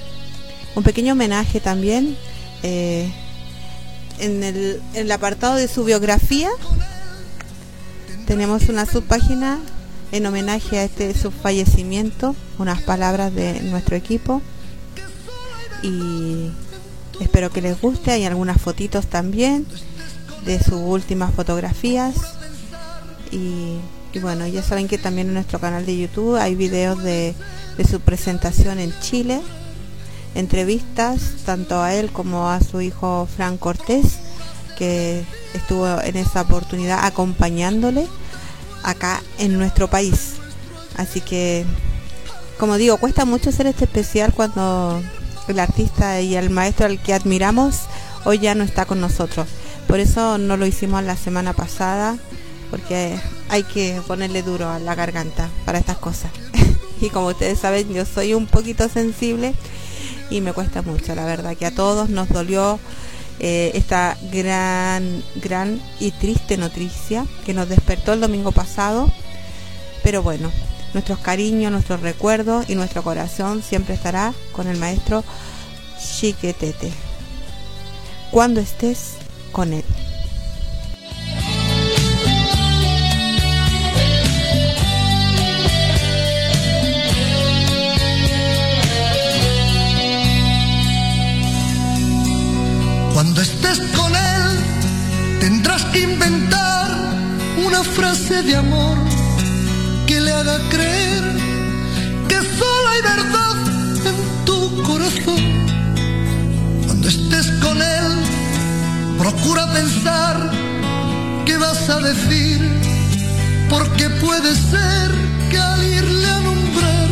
un 0.75 0.83
pequeño 0.83 1.13
homenaje 1.13 1.59
también 1.59 2.15
eh, 2.63 3.11
en, 4.19 4.43
el, 4.43 4.81
en 4.93 5.05
el 5.05 5.11
apartado 5.11 5.55
de 5.55 5.67
su 5.67 5.83
biografía. 5.83 6.49
Tenemos 8.27 8.69
una 8.69 8.85
subpágina 8.85 9.59
en 10.11 10.25
homenaje 10.25 10.79
a 10.79 10.83
este 10.85 11.13
su 11.13 11.31
fallecimiento, 11.31 12.35
unas 12.59 12.81
palabras 12.81 13.33
de 13.35 13.61
nuestro 13.61 13.95
equipo 13.95 14.41
y 15.83 16.51
Espero 17.19 17.49
que 17.49 17.61
les 17.61 17.79
guste. 17.79 18.11
Hay 18.11 18.25
algunas 18.25 18.61
fotitos 18.61 19.07
también 19.07 19.65
de 20.45 20.59
sus 20.59 20.73
últimas 20.75 21.33
fotografías. 21.33 22.15
Y, 23.31 23.79
bueno, 24.21 24.47
ya 24.47 24.63
saben 24.63 24.87
que 24.87 24.97
también 24.97 25.27
en 25.27 25.33
nuestro 25.33 25.59
canal 25.59 25.85
de 25.85 25.97
YouTube 25.97 26.37
hay 26.37 26.55
videos 26.55 27.01
de, 27.03 27.35
su 27.89 27.99
presentación 27.99 28.79
en 28.79 28.93
Chile. 28.99 29.41
Entrevistas 30.35 31.21
tanto 31.45 31.81
a 31.81 31.93
él 31.93 32.11
como 32.11 32.49
a 32.49 32.61
su 32.61 32.81
hijo 32.81 33.27
Fran 33.35 33.57
Cortés, 33.57 34.19
que 34.77 35.23
estuvo 35.53 36.01
en 36.01 36.17
esa 36.17 36.41
oportunidad 36.41 37.05
acompañándole 37.05 38.07
acá 38.83 39.21
en 39.39 39.57
nuestro 39.57 39.89
país. 39.89 40.33
Así 40.97 41.21
que, 41.21 41.65
como 42.57 42.75
digo, 42.75 42.97
cuesta 42.97 43.25
mucho 43.25 43.49
hacer 43.49 43.67
este 43.67 43.85
especial 43.85 44.33
cuando 44.33 45.01
el 45.47 45.59
artista 45.59 46.21
y 46.21 46.35
el 46.35 46.49
maestro 46.49 46.85
al 46.87 47.01
que 47.01 47.13
admiramos 47.13 47.81
hoy 48.25 48.39
ya 48.39 48.55
no 48.55 48.63
está 48.63 48.85
con 48.85 48.99
nosotros. 48.99 49.47
Por 49.87 49.99
eso 49.99 50.37
no 50.37 50.57
lo 50.57 50.65
hicimos 50.65 51.03
la 51.03 51.15
semana 51.15 51.53
pasada, 51.53 52.17
porque 52.71 53.17
hay 53.49 53.63
que 53.63 54.01
ponerle 54.07 54.41
duro 54.41 54.69
a 54.69 54.79
la 54.79 54.95
garganta 54.95 55.49
para 55.65 55.77
estas 55.77 55.97
cosas. 55.97 56.31
y 57.01 57.09
como 57.09 57.27
ustedes 57.27 57.59
saben, 57.59 57.93
yo 57.93 58.05
soy 58.05 58.33
un 58.33 58.47
poquito 58.47 58.89
sensible 58.89 59.53
y 60.29 60.41
me 60.41 60.53
cuesta 60.53 60.81
mucho, 60.81 61.13
la 61.15 61.25
verdad, 61.25 61.55
que 61.55 61.67
a 61.67 61.75
todos 61.75 62.09
nos 62.09 62.29
dolió 62.29 62.79
eh, 63.39 63.71
esta 63.75 64.17
gran, 64.31 65.23
gran 65.35 65.79
y 65.99 66.11
triste 66.11 66.57
noticia 66.57 67.25
que 67.45 67.53
nos 67.53 67.69
despertó 67.69 68.13
el 68.13 68.21
domingo 68.21 68.51
pasado. 68.51 69.11
Pero 70.03 70.23
bueno, 70.23 70.51
nuestros 70.95 71.19
cariños, 71.19 71.73
nuestros 71.73 71.99
recuerdos 71.99 72.69
y 72.69 72.75
nuestro 72.75 73.03
corazón 73.03 73.61
siempre 73.61 73.93
estará 73.93 74.33
con 74.53 74.67
el 74.67 74.77
maestro 74.77 75.25
Chiquetete. 75.99 76.91
Cuando 78.31 78.61
estés 78.61 79.15
con 79.51 79.73
él. 79.73 79.83
Cuando 93.13 93.41
estés 93.41 93.79
con 93.97 94.15
él, 94.15 95.39
tendrás 95.41 95.83
que 95.85 95.99
inventar 95.99 96.89
una 97.65 97.83
frase 97.83 98.43
de 98.43 98.55
amor 98.55 98.94
creer 100.69 101.23
que 102.27 102.35
solo 102.35 102.87
hay 102.93 103.01
verdad 103.01 103.57
en 104.09 104.45
tu 104.45 104.83
corazón. 104.83 105.43
Cuando 106.85 107.07
estés 107.07 107.47
con 107.63 107.81
él, 107.81 108.07
procura 109.17 109.71
pensar 109.73 110.51
qué 111.45 111.57
vas 111.57 111.89
a 111.89 111.99
decir, 111.99 112.59
porque 113.69 114.09
puede 114.09 114.53
ser 114.55 115.11
que 115.49 115.57
al 115.57 115.83
irle 115.83 116.27
a 116.27 116.39
nombrar 116.41 117.09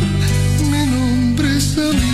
me 0.70 0.86
nombres 0.86 1.76
a 1.78 1.92
mí. 1.92 2.13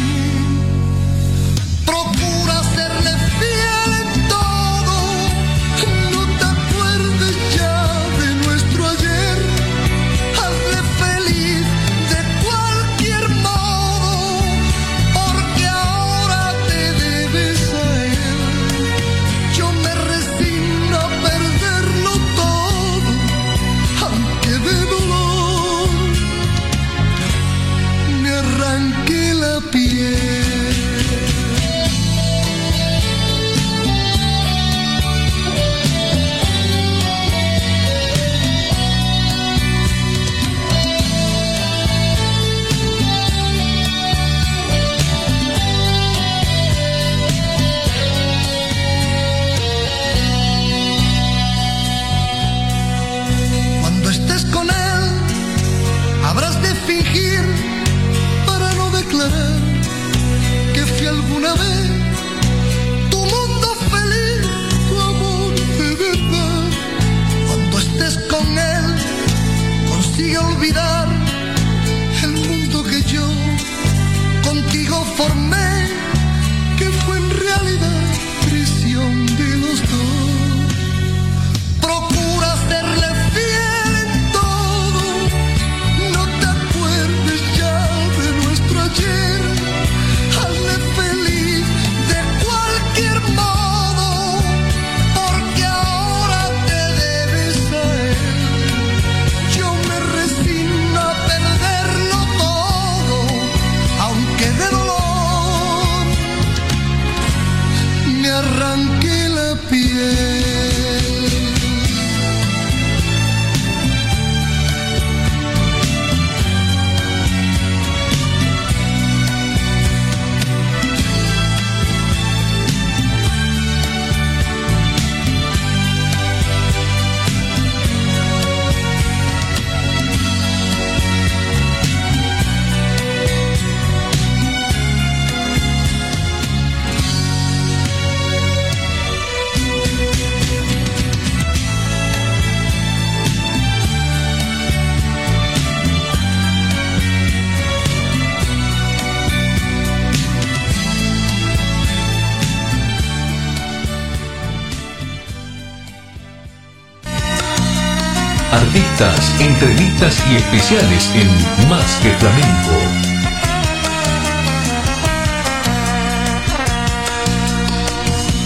Entrevistas 160.00 160.30
y 160.30 160.36
especiales 160.36 161.10
en 161.14 161.68
Más 161.68 161.96
que 162.02 162.10
Flamenco. 162.18 162.70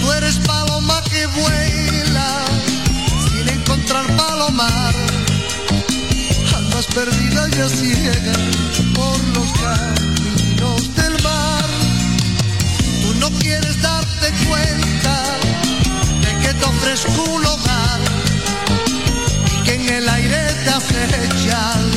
Tú 0.00 0.12
eres 0.12 0.38
paloma 0.38 1.02
que 1.04 1.26
vuela 1.26 2.44
sin 3.30 3.48
encontrar 3.48 4.06
palomar. 4.16 4.94
Andas 6.56 6.86
perdida 6.86 7.48
y 7.48 7.68
ciega 7.68 8.32
por 8.94 9.18
los 9.28 9.52
caminos 9.52 10.94
del 10.96 11.22
mar. 11.22 11.68
Tú 13.02 13.14
no 13.20 13.30
quieres 13.38 13.80
darte 13.80 14.32
cuenta 14.48 15.22
de 16.20 16.46
que 16.46 16.54
te 16.54 16.64
ofrezco 16.64 17.22
un 17.22 17.46
hogar 17.46 18.03
aire 20.66 21.06
te 21.06 21.93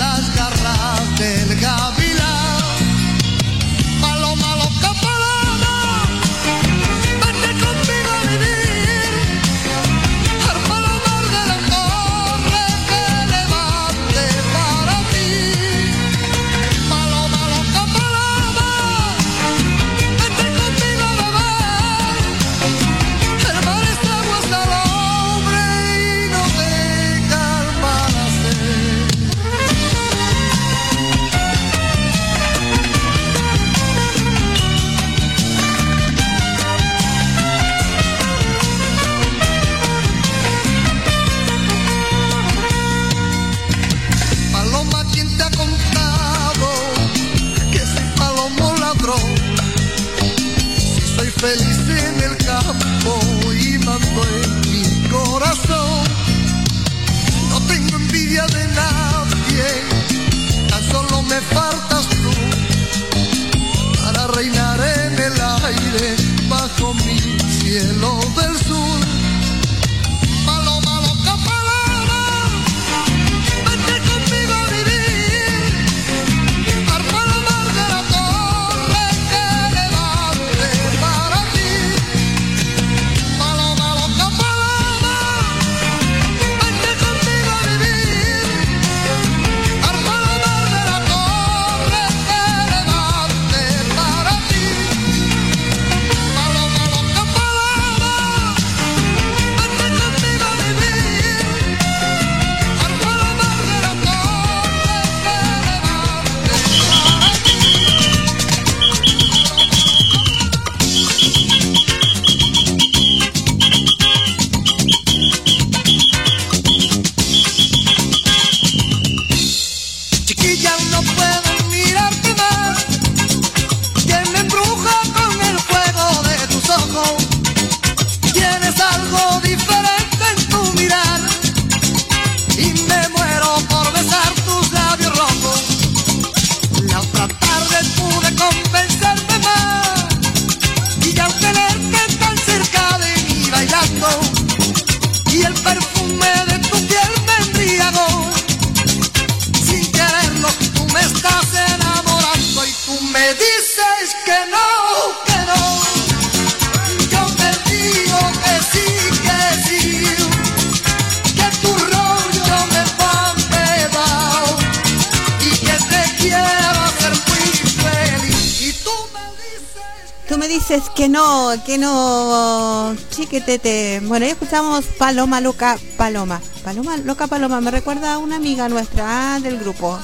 dices 170.67 170.89
que 170.89 171.07
no, 171.07 171.53
que 171.65 171.77
no, 171.77 172.93
chiquetete. 173.09 174.01
Bueno, 174.03 174.25
ahí 174.25 174.31
escuchamos 174.33 174.83
Paloma 174.97 175.39
Loca 175.39 175.77
Paloma. 175.95 176.41
Paloma 176.61 176.97
Loca 176.97 177.27
Paloma, 177.27 177.61
me 177.61 177.71
recuerda 177.71 178.15
a 178.15 178.17
una 178.17 178.35
amiga 178.35 178.67
nuestra 178.67 179.35
ah, 179.35 179.39
del 179.39 179.59
grupo. 179.59 179.97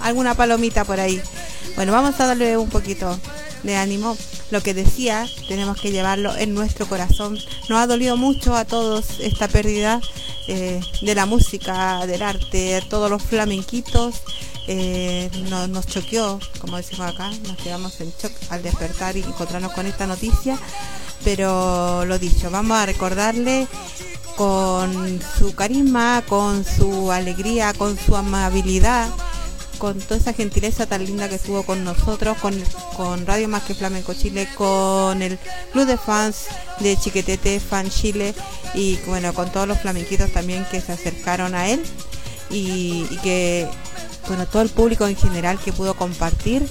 Alguna 0.00 0.36
palomita 0.36 0.84
por 0.84 1.00
ahí. 1.00 1.20
Bueno, 1.74 1.90
vamos 1.90 2.20
a 2.20 2.26
darle 2.26 2.56
un 2.56 2.68
poquito 2.68 3.18
de 3.64 3.74
ánimo. 3.74 4.16
Lo 4.52 4.62
que 4.62 4.72
decía, 4.72 5.26
tenemos 5.48 5.80
que 5.80 5.90
llevarlo 5.90 6.36
en 6.36 6.54
nuestro 6.54 6.86
corazón. 6.86 7.36
Nos 7.68 7.80
ha 7.80 7.88
dolido 7.88 8.16
mucho 8.16 8.54
a 8.54 8.64
todos 8.64 9.18
esta 9.18 9.48
pérdida 9.48 10.00
eh, 10.46 10.80
de 11.02 11.14
la 11.16 11.26
música, 11.26 12.06
del 12.06 12.22
arte, 12.22 12.80
todos 12.88 13.10
los 13.10 13.20
flamenquitos. 13.20 14.22
Eh, 14.66 15.30
no- 15.50 15.66
nos 15.68 15.86
choqueó, 15.86 16.40
como 16.58 16.76
decimos 16.78 17.12
acá, 17.12 17.30
nos 17.46 17.56
quedamos 17.58 18.00
en 18.00 18.12
shock 18.20 18.32
al 18.50 18.62
despertar 18.62 19.16
y 19.16 19.20
encontrarnos 19.20 19.72
con 19.72 19.86
esta 19.86 20.06
noticia. 20.06 20.58
Pero 21.22 22.04
lo 22.06 22.18
dicho, 22.18 22.50
vamos 22.50 22.76
a 22.78 22.86
recordarle 22.86 23.66
con 24.36 25.20
su 25.38 25.54
carisma, 25.54 26.22
con 26.28 26.64
su 26.64 27.12
alegría, 27.12 27.72
con 27.72 27.98
su 27.98 28.16
amabilidad, 28.16 29.08
con 29.78 29.98
toda 30.00 30.16
esa 30.20 30.32
gentileza 30.32 30.86
tan 30.86 31.04
linda 31.04 31.28
que 31.28 31.36
estuvo 31.36 31.62
con 31.62 31.84
nosotros, 31.84 32.36
con, 32.38 32.54
con 32.96 33.26
Radio 33.26 33.48
Más 33.48 33.62
que 33.64 33.74
Flamenco 33.74 34.12
Chile, 34.14 34.48
con 34.56 35.22
el 35.22 35.38
club 35.72 35.86
de 35.86 35.96
fans 35.96 36.46
de 36.80 36.96
Chiquetete 36.96 37.60
Fan 37.60 37.90
Chile 37.90 38.34
y 38.74 38.96
bueno, 39.06 39.32
con 39.34 39.50
todos 39.52 39.68
los 39.68 39.78
flamenquitos 39.78 40.30
también 40.32 40.66
que 40.70 40.80
se 40.80 40.92
acercaron 40.92 41.54
a 41.54 41.68
él 41.68 41.82
y, 42.50 43.06
y 43.10 43.16
que 43.22 43.68
bueno, 44.28 44.46
todo 44.46 44.62
el 44.62 44.70
público 44.70 45.06
en 45.06 45.16
general 45.16 45.58
que 45.58 45.72
pudo 45.72 45.94
compartir 45.94 46.66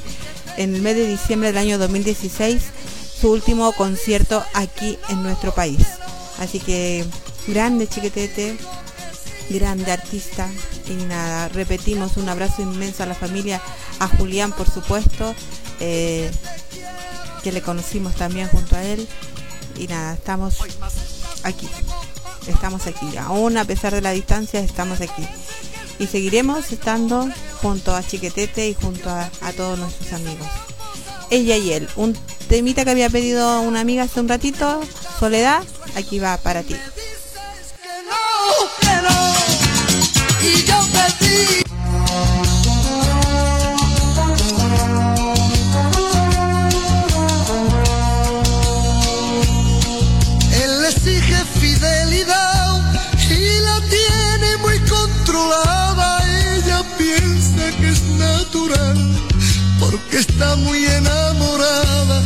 en 0.57 0.75
el 0.75 0.81
mes 0.81 0.95
de 0.95 1.07
diciembre 1.07 1.49
del 1.49 1.57
año 1.57 1.77
2016 1.77 2.61
su 3.19 3.31
último 3.31 3.71
concierto 3.73 4.43
aquí 4.53 4.97
en 5.09 5.23
nuestro 5.23 5.53
país. 5.53 5.87
Así 6.39 6.59
que 6.59 7.05
grande 7.47 7.87
Chiquetete, 7.87 8.57
grande 9.49 9.91
artista 9.91 10.49
y 10.89 10.93
nada, 11.05 11.49
repetimos 11.49 12.17
un 12.17 12.29
abrazo 12.29 12.61
inmenso 12.61 13.03
a 13.03 13.05
la 13.05 13.15
familia, 13.15 13.61
a 13.99 14.07
Julián 14.07 14.51
por 14.51 14.69
supuesto, 14.69 15.33
eh, 15.79 16.29
que 17.43 17.51
le 17.51 17.61
conocimos 17.61 18.15
también 18.15 18.47
junto 18.47 18.75
a 18.75 18.83
él 18.83 19.07
y 19.77 19.87
nada, 19.87 20.13
estamos 20.13 20.55
aquí, 21.43 21.67
estamos 22.47 22.87
aquí, 22.87 23.17
aún 23.17 23.57
a 23.57 23.65
pesar 23.65 23.93
de 23.93 24.01
la 24.01 24.11
distancia 24.11 24.59
estamos 24.59 25.01
aquí 25.01 25.27
y 25.99 26.07
seguiremos 26.07 26.71
estando 26.71 27.29
junto 27.61 27.95
a 27.95 28.03
Chiquetete 28.03 28.69
y 28.69 28.73
junto 28.73 29.09
a, 29.09 29.29
todos 29.55 29.79
nuestros 29.79 30.13
amigos. 30.13 30.47
Ella 31.29 31.57
y 31.57 31.73
él, 31.73 31.87
un 31.95 32.13
temita 32.47 32.83
que 32.83 32.91
había 32.91 33.09
pedido 33.09 33.61
una 33.61 33.79
amiga 33.79 34.03
hace 34.03 34.19
un 34.19 34.27
ratito, 34.27 34.81
Soledad, 35.19 35.63
aquí 35.95 36.19
va 36.19 36.37
para 36.37 36.63
ti. 36.63 36.75
Él 50.51 50.85
exige 50.85 51.45
fidelidad 51.59 52.52
controlada, 55.33 56.19
ella 56.55 56.83
piensa 56.95 57.71
que 57.79 57.89
es 57.89 58.03
natural, 58.03 58.97
porque 59.79 60.17
está 60.17 60.55
muy 60.57 60.85
enamorada. 60.85 62.23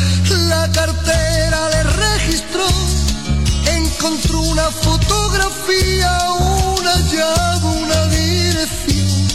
La 0.50 0.70
cartera 0.72 1.70
le 1.70 1.84
registró, 1.84 2.68
encontró 3.66 4.40
una 4.42 4.70
fotografía, 4.72 6.18
una 6.80 6.96
llave, 7.12 7.68
una 7.82 8.08
dirección. 8.08 9.28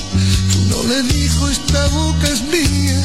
Tú 0.52 0.58
No 0.68 0.82
le 0.88 1.02
dijo 1.04 1.48
esta 1.48 1.86
boca 1.88 2.28
es 2.28 2.42
mía. 2.42 3.02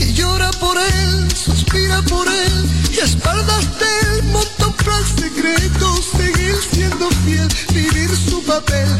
Y 0.00 0.12
llora 0.12 0.50
por 0.60 0.76
él, 0.78 1.28
suspira 1.34 2.02
por 2.02 2.28
él, 2.28 2.70
y 2.92 2.98
espaldas 3.00 3.78
de 3.80 3.85
hotel. 8.56 8.95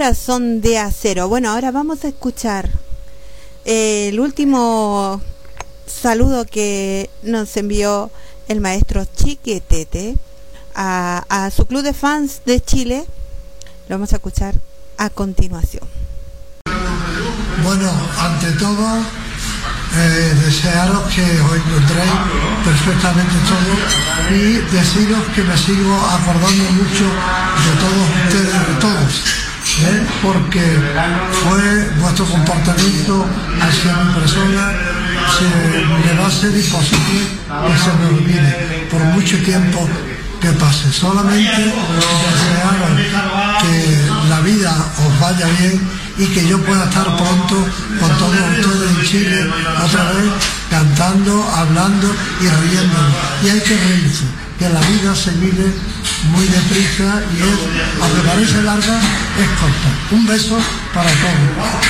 Corazón 0.00 0.62
de 0.62 0.78
Acero. 0.78 1.28
Bueno, 1.28 1.50
ahora 1.50 1.72
vamos 1.72 2.06
a 2.06 2.08
escuchar 2.08 2.70
eh, 3.66 4.08
el 4.08 4.18
último 4.18 5.20
saludo 5.84 6.46
que 6.46 7.10
nos 7.22 7.54
envió 7.58 8.10
el 8.48 8.62
maestro 8.62 9.04
Chiquetete 9.04 10.16
a, 10.74 11.50
su 11.54 11.66
club 11.66 11.82
de 11.82 11.92
fans 11.92 12.40
de 12.46 12.62
Chile. 12.62 13.04
Lo 13.90 13.96
vamos 13.96 14.14
a 14.14 14.16
escuchar 14.16 14.54
a 14.96 15.10
continuación. 15.10 15.86
Bueno, 17.62 17.90
ante 18.18 18.52
todo, 18.52 19.04
eh, 19.96 20.34
desearos 20.46 21.12
que 21.12 21.20
os 21.20 21.56
encontréis 21.56 22.12
perfectamente 22.64 23.34
todos 23.50 24.32
y 24.32 24.52
deciros 24.74 25.26
que 25.34 25.42
me 25.42 25.58
sigo 25.58 25.94
acordando 25.94 26.64
mucho 26.72 27.04
de 27.04 27.72
todos 27.78 28.08
ustedes, 28.24 28.66
de 28.66 28.74
todos, 28.80 29.39
porque 30.22 30.60
fue 31.44 31.90
vuestro 32.00 32.24
comportamiento 32.26 33.26
hacia 33.60 34.04
mi 34.04 34.14
persona, 34.14 34.72
se, 35.38 35.44
me 35.44 36.20
va 36.20 36.26
a 36.26 36.30
ser 36.30 36.56
imposible 36.56 37.20
que 37.66 37.78
se 37.78 37.92
me 37.98 38.06
olvide 38.06 38.88
por 38.90 39.00
mucho 39.00 39.38
tiempo 39.42 39.88
que 40.40 40.50
pase. 40.52 40.92
Solamente 40.92 41.50
desearos 41.50 42.90
que 43.62 44.28
la 44.28 44.40
vida 44.40 44.74
os 45.06 45.20
vaya 45.20 45.46
bien 45.58 45.80
y 46.18 46.26
que 46.26 46.46
yo 46.46 46.60
pueda 46.62 46.84
estar 46.84 47.04
pronto 47.16 47.56
con 48.00 48.18
todos 48.18 48.34
ustedes 48.34 48.90
en 48.90 49.04
Chile 49.04 49.50
otra 49.84 50.04
vez 50.12 50.32
cantando, 50.68 51.44
hablando 51.54 52.06
y 52.40 52.48
riendo. 52.48 52.98
Y 53.44 53.48
hay 53.48 53.60
que 53.60 53.76
reírse, 53.76 54.24
que 54.60 54.68
la 54.68 54.80
vida 54.80 55.16
se 55.16 55.30
vive 55.30 55.72
muy 56.32 56.46
deprisa 56.46 57.22
y 57.34 57.40
es, 57.40 57.60
aunque 58.02 58.28
parece 58.28 58.62
larga, 58.62 59.00
es 59.42 59.48
corta. 59.58 59.90
Un 60.10 60.26
beso 60.26 60.58
para 60.92 61.10
todos. 61.22 61.86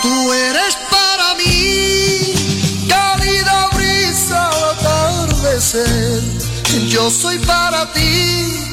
Tú 0.00 0.32
eres 0.32 0.78
para 0.90 1.34
mí, 1.34 2.88
cálida 2.88 3.68
brisa 3.74 4.48
al 4.48 4.64
atardecer. 4.70 6.22
Yo 6.88 7.10
soy 7.10 7.38
para 7.40 7.92
ti, 7.92 8.64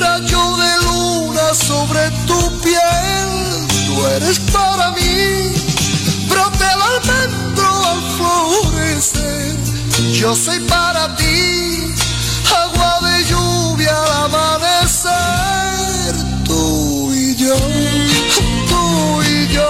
rayo 0.00 0.56
de 0.56 0.72
luna 0.86 1.52
sobre 1.52 2.10
tu 2.26 2.60
piel. 2.62 3.28
Tú 3.88 4.06
eres 4.06 4.38
para 4.38 4.90
mí, 4.92 5.52
brote 6.30 6.64
al 6.64 8.00
florecer. 8.16 9.67
Yo 10.12 10.34
soy 10.34 10.60
para 10.60 11.14
ti, 11.16 11.94
agua 12.56 13.00
de 13.02 13.24
lluvia 13.24 14.02
al 14.04 14.12
amanecer. 14.26 15.10
Tú 16.44 17.12
y 17.12 17.34
yo, 17.34 17.56
tú 18.68 19.22
y 19.22 19.48
yo, 19.48 19.68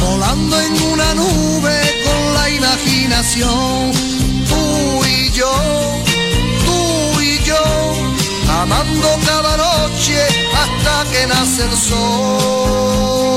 volando 0.00 0.60
en 0.60 0.82
una 0.92 1.14
nube 1.14 1.80
con 2.04 2.34
la 2.34 2.50
imaginación. 2.50 3.92
Tú 4.48 5.04
y 5.04 5.30
yo 5.32 5.52
tú 6.64 7.20
y 7.20 7.38
yo, 7.44 7.62
amando 8.60 9.08
cada 9.24 9.56
noche 9.56 10.18
hasta 10.54 11.04
que 11.10 11.26
nace 11.26 11.62
el 11.64 11.76
sol. 11.76 13.36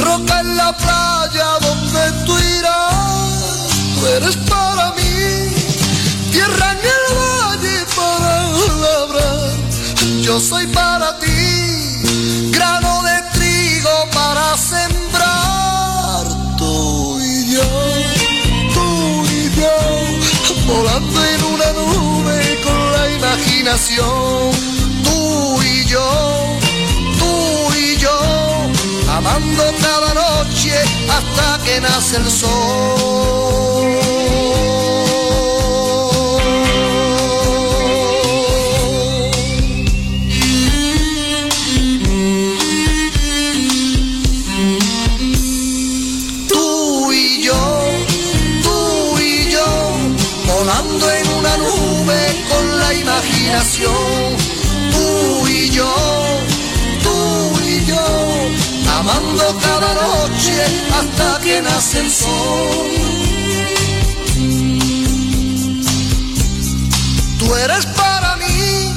Roca 0.00 0.40
en 0.40 0.56
la 0.56 0.72
playa 0.76 1.46
donde 1.60 2.12
tú 2.26 2.38
irás. 2.38 3.68
Tú 3.94 4.06
eres 4.06 4.36
para 4.48 4.92
mí 4.92 5.02
tierra 6.32 6.72
en 6.72 6.78
el 6.96 7.04
valle 7.18 7.86
para 7.96 8.32
labrar. 8.84 9.52
Yo 10.22 10.40
soy 10.40 10.66
para 10.68 11.18
ti, 11.18 12.50
grano 12.52 13.02
de 13.02 13.22
trigo 13.34 13.90
para 14.12 14.56
sembrar. 14.56 16.26
Tú 16.56 17.18
y 17.20 17.54
yo, 17.54 17.68
tú 18.74 19.24
y 19.30 19.50
yo, 19.60 19.76
volando 20.66 21.24
en 21.24 21.44
una 21.54 21.72
nube 21.72 22.60
con 22.64 22.92
la 22.92 23.10
imaginación. 23.10 24.52
Tú 25.04 25.62
y 25.62 25.84
yo, 25.86 26.58
amando 29.24 29.62
cada 29.80 30.14
noche 30.14 30.72
hasta 31.08 31.64
que 31.64 31.80
nace 31.80 32.16
el 32.16 32.30
sol. 32.30 34.01
Hasta 59.84 61.40
que 61.42 61.60
nace 61.60 62.00
el 62.00 62.10
sol. 62.10 62.90
Tú 67.38 67.54
eres 67.56 67.86
para 67.86 68.36
mí, 68.36 68.94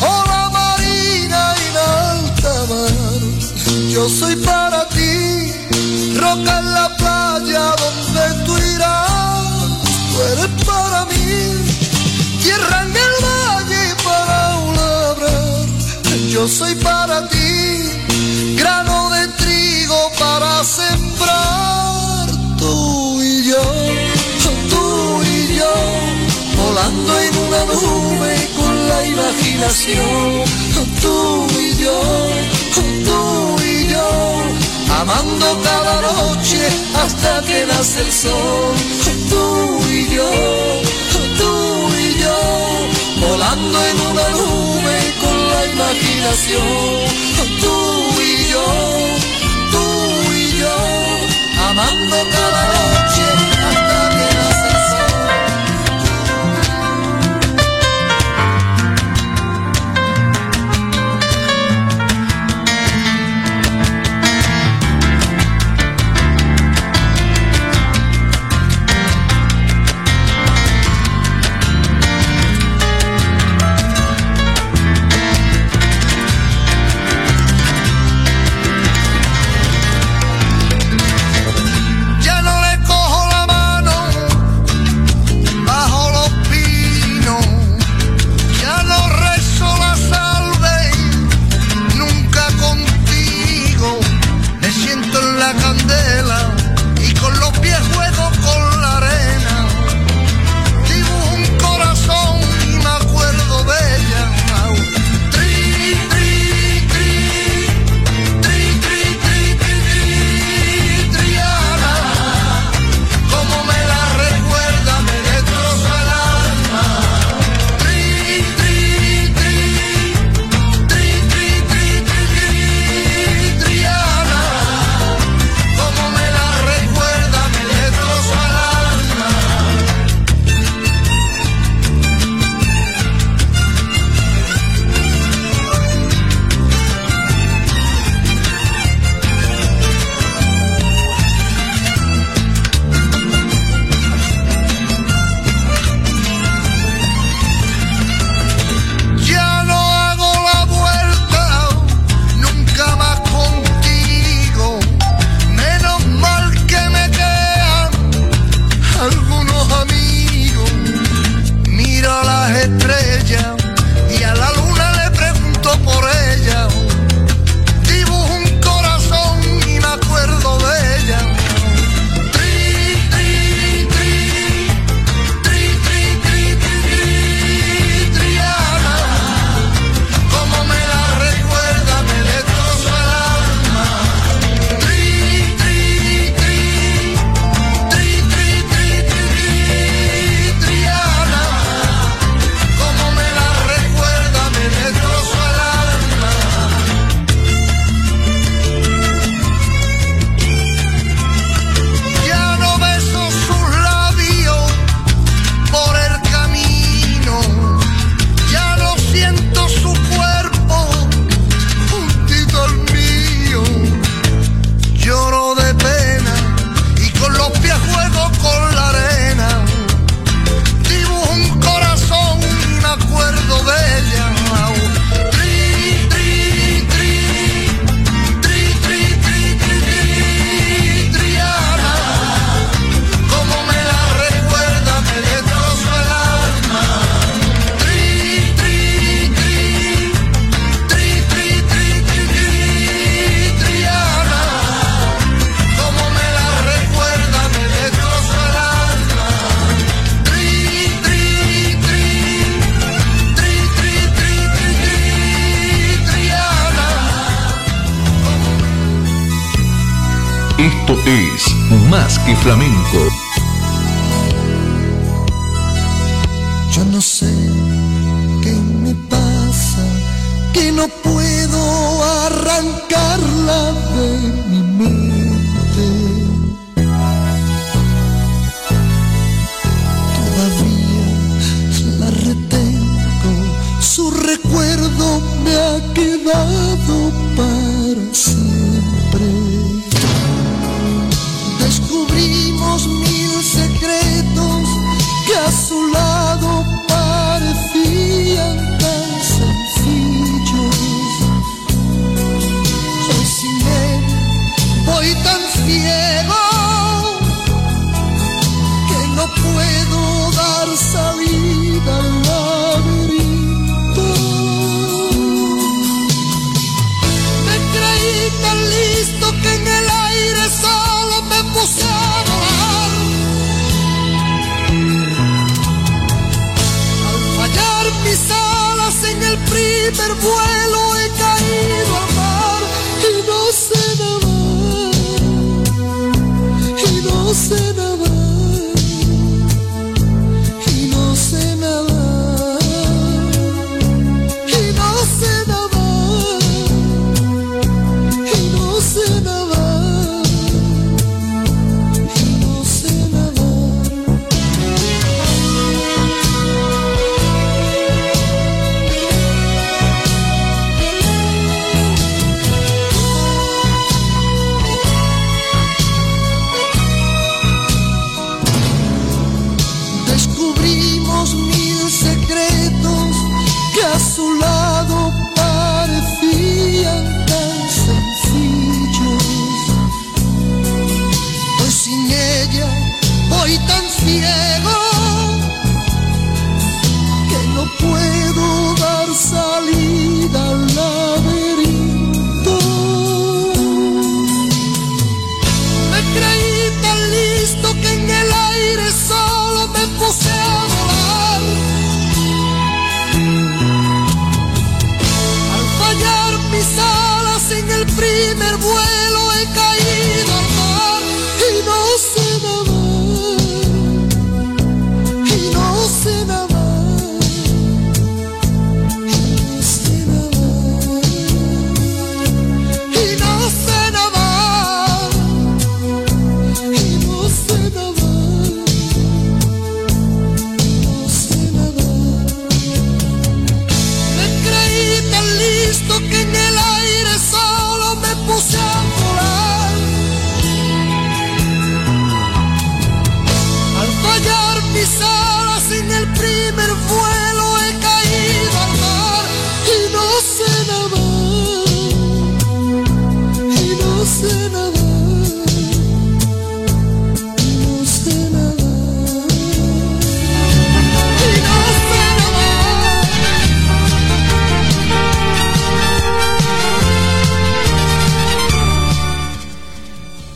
ola 0.00 0.50
marina 0.50 1.54
en 1.66 1.76
alta 1.76 2.54
mar. 2.68 3.22
Yo 3.88 4.08
soy 4.08 4.36
para 4.36 4.88
ti, 4.88 5.52
roca 6.16 6.58
en 6.58 6.74
la 6.74 6.88
playa 6.98 7.74
donde 7.82 8.44
tú 8.44 8.58
irás. 8.58 9.68
Tú 10.10 10.22
eres 10.32 10.64
para 10.64 11.04
mí, 11.06 11.22
tierra 12.42 12.82
en 12.82 12.96
el 13.06 13.14
valle 13.24 13.94
para 14.04 14.60
labrar. 14.76 15.66
Yo 16.28 16.46
soy 16.46 16.74
para 16.74 16.93
una 27.62 27.74
nube 27.74 28.48
con 28.56 28.88
la 28.88 29.06
imaginación. 29.06 30.44
Tú 31.00 31.46
y 31.60 31.76
yo, 31.76 32.00
tú 33.04 33.56
y 33.62 33.88
yo, 33.88 34.08
amando 35.00 35.60
cada 35.62 36.00
noche 36.00 36.60
hasta 37.02 37.42
que 37.42 37.66
nace 37.66 38.00
el 38.00 38.12
sol. 38.12 38.74
Tú 39.30 39.80
y 39.90 40.08
yo, 40.14 40.30
tú 41.38 41.52
y 41.96 42.18
yo, 42.22 43.28
volando 43.28 43.78
en 43.86 44.00
una 44.10 44.28
nube 44.30 44.96
con 45.22 45.48
la 45.50 45.66
imaginación. 45.66 46.68
Tú 47.60 47.76
y 48.20 48.50
yo, 48.52 48.66
tú 49.70 49.84
y 50.32 50.58
yo, 50.58 50.76
amando 51.68 52.16
cada 52.30 52.62
noche 52.74 53.24
hasta 53.68 54.13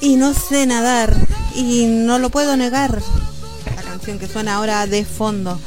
Y 0.08 0.16
no 0.16 0.32
sé 0.32 0.64
nadar 0.64 1.14
y 1.54 1.84
no 1.84 2.18
lo 2.18 2.30
puedo 2.30 2.56
negar. 2.56 3.02
La 3.76 3.82
canción 3.82 4.18
que 4.18 4.26
suena 4.26 4.54
ahora 4.54 4.86
de 4.86 5.04
fondo. 5.04 5.60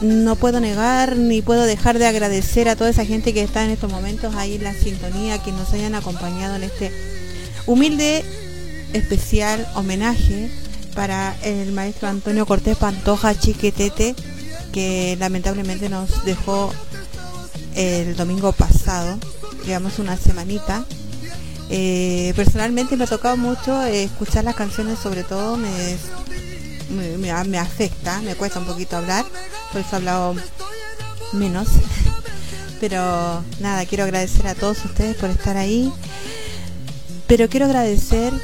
No 0.00 0.36
puedo 0.36 0.60
negar 0.60 1.16
ni 1.16 1.42
puedo 1.42 1.62
dejar 1.62 1.98
de 1.98 2.06
agradecer 2.06 2.68
a 2.68 2.76
toda 2.76 2.90
esa 2.90 3.04
gente 3.04 3.34
que 3.34 3.42
está 3.42 3.64
en 3.64 3.70
estos 3.70 3.90
momentos 3.90 4.36
ahí 4.36 4.54
en 4.54 4.62
la 4.62 4.72
sintonía, 4.72 5.42
que 5.42 5.50
nos 5.50 5.72
hayan 5.72 5.96
acompañado 5.96 6.54
en 6.54 6.62
este 6.62 6.92
humilde, 7.66 8.24
especial 8.92 9.66
homenaje 9.74 10.48
para 10.94 11.34
el 11.42 11.72
maestro 11.72 12.06
Antonio 12.06 12.46
Cortés 12.46 12.76
Pantoja 12.76 13.36
Chiquetete, 13.36 14.14
que 14.72 15.16
lamentablemente 15.18 15.88
nos 15.88 16.24
dejó 16.24 16.72
el 17.74 18.14
domingo 18.14 18.52
pasado, 18.52 19.18
digamos 19.64 19.98
una 19.98 20.16
semanita. 20.16 20.84
Eh, 21.74 22.34
personalmente 22.36 22.98
me 22.98 23.04
ha 23.04 23.06
tocado 23.06 23.38
mucho 23.38 23.82
eh, 23.84 24.04
escuchar 24.04 24.44
las 24.44 24.54
canciones, 24.54 24.98
sobre 24.98 25.24
todo 25.24 25.56
me, 25.56 25.96
me, 26.90 27.44
me- 27.46 27.58
afecta, 27.58 28.20
me 28.20 28.34
cuesta 28.34 28.58
un 28.58 28.66
poquito 28.66 28.98
hablar, 28.98 29.24
por 29.72 29.80
eso 29.80 29.88
he 29.92 29.96
hablado 29.96 30.34
menos. 31.32 31.68
Pero 32.80 33.42
nada, 33.60 33.86
quiero 33.86 34.04
agradecer 34.04 34.46
a 34.48 34.54
todos 34.54 34.84
ustedes 34.84 35.16
por 35.16 35.30
estar 35.30 35.56
ahí. 35.56 35.90
Pero 37.26 37.48
quiero 37.48 37.64
agradecer 37.64 38.34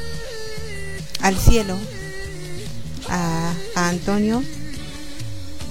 al 1.21 1.37
cielo, 1.37 1.77
a, 3.09 3.53
a 3.75 3.89
Antonio, 3.89 4.41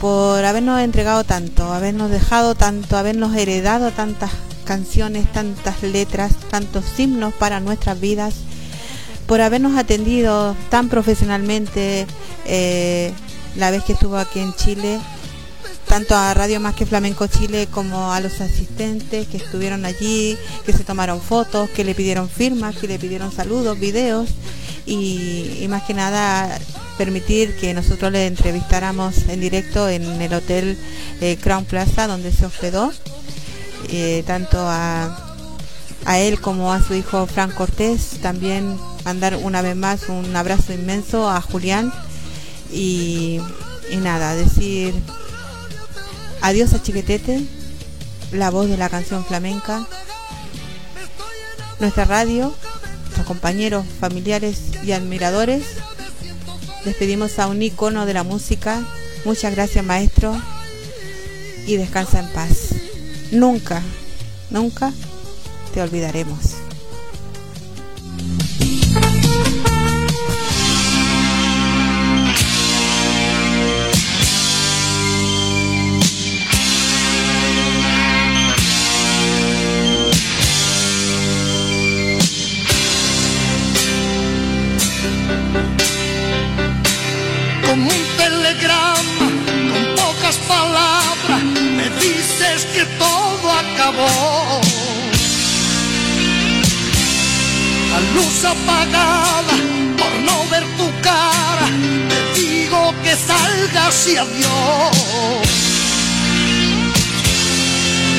por 0.00 0.44
habernos 0.44 0.80
entregado 0.80 1.24
tanto, 1.24 1.72
habernos 1.72 2.08
dejado 2.10 2.54
tanto, 2.54 2.96
habernos 2.96 3.34
heredado 3.34 3.90
tantas 3.90 4.30
canciones, 4.68 5.32
tantas 5.32 5.82
letras, 5.82 6.34
tantos 6.50 6.84
himnos 6.98 7.32
para 7.32 7.58
nuestras 7.58 7.98
vidas, 7.98 8.34
por 9.26 9.40
habernos 9.40 9.78
atendido 9.78 10.54
tan 10.68 10.90
profesionalmente 10.90 12.06
eh, 12.44 13.14
la 13.56 13.70
vez 13.70 13.82
que 13.84 13.94
estuvo 13.94 14.18
aquí 14.18 14.40
en 14.40 14.52
Chile, 14.52 15.00
tanto 15.88 16.14
a 16.14 16.34
Radio 16.34 16.60
Más 16.60 16.74
que 16.74 16.84
Flamenco 16.84 17.26
Chile 17.28 17.66
como 17.70 18.12
a 18.12 18.20
los 18.20 18.42
asistentes 18.42 19.26
que 19.28 19.38
estuvieron 19.38 19.86
allí, 19.86 20.36
que 20.66 20.74
se 20.74 20.84
tomaron 20.84 21.22
fotos, 21.22 21.70
que 21.70 21.82
le 21.82 21.94
pidieron 21.94 22.28
firmas, 22.28 22.76
que 22.76 22.88
le 22.88 22.98
pidieron 22.98 23.32
saludos, 23.32 23.80
videos 23.80 24.28
y, 24.84 25.64
más 25.70 25.84
que 25.84 25.94
nada 25.94 26.58
permitir 26.98 27.56
que 27.56 27.72
nosotros 27.72 28.12
le 28.12 28.26
entrevistáramos 28.26 29.28
en 29.28 29.40
directo 29.40 29.88
en 29.88 30.20
el 30.20 30.34
hotel 30.34 30.76
eh, 31.22 31.38
Crown 31.40 31.64
Plaza 31.64 32.06
donde 32.06 32.32
se 32.32 32.44
hospedó, 32.44 32.92
eh, 33.88 34.22
tanto 34.26 34.58
a, 34.60 35.34
a 36.04 36.18
él 36.18 36.40
como 36.40 36.72
a 36.72 36.82
su 36.82 36.94
hijo 36.94 37.26
Fran 37.26 37.50
Cortés, 37.50 38.18
también 38.22 38.78
mandar 39.04 39.36
una 39.36 39.62
vez 39.62 39.76
más 39.76 40.08
un 40.08 40.34
abrazo 40.34 40.72
inmenso 40.72 41.28
a 41.28 41.40
Julián 41.40 41.92
y, 42.72 43.40
y 43.90 43.96
nada, 43.96 44.34
decir 44.34 44.94
adiós 46.40 46.72
a 46.74 46.82
Chiquetete, 46.82 47.42
la 48.32 48.50
voz 48.50 48.68
de 48.68 48.76
la 48.76 48.88
canción 48.88 49.24
flamenca, 49.24 49.86
nuestra 51.80 52.04
radio, 52.04 52.54
nuestros 53.02 53.26
compañeros, 53.26 53.84
familiares 54.00 54.60
y 54.84 54.92
admiradores. 54.92 55.64
Despedimos 56.84 57.38
a 57.38 57.46
un 57.48 57.62
icono 57.62 58.06
de 58.06 58.14
la 58.14 58.22
música. 58.22 58.82
Muchas 59.24 59.54
gracias 59.54 59.84
maestro 59.84 60.40
y 61.66 61.76
descansa 61.76 62.20
en 62.20 62.28
paz. 62.28 62.74
Nunca, 63.30 63.82
nunca 64.50 64.92
te 65.74 65.82
olvidaremos. 65.82 66.56
Por 98.86 100.12
no 100.22 100.48
ver 100.50 100.64
tu 100.76 100.86
cara, 101.02 101.66
te 102.08 102.40
digo 102.40 102.94
que 103.02 103.16
salgas 103.16 104.08
y 104.08 104.16
adiós. 104.16 105.48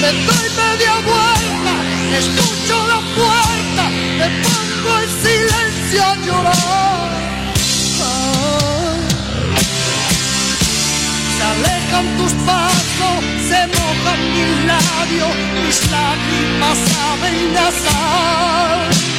Me 0.01 0.07
doy 0.07 0.49
media 0.63 0.93
vuelta, 1.11 1.73
escucho 2.17 2.87
la 2.87 2.99
puerta, 3.15 3.89
me 4.17 4.27
pongo 4.43 4.99
en 4.99 5.09
silencio 5.23 6.03
a 6.03 6.15
llorar. 6.25 7.09
Se 11.35 11.43
alejan 11.53 12.17
tus 12.17 12.33
pasos, 12.45 13.19
se 13.47 13.67
mojan 13.67 14.21
mis 14.33 14.65
labios, 14.65 15.35
mis 15.65 15.91
lágrimas 15.91 16.77
saben 16.91 17.57
a 17.57 17.71
sal. 17.71 19.18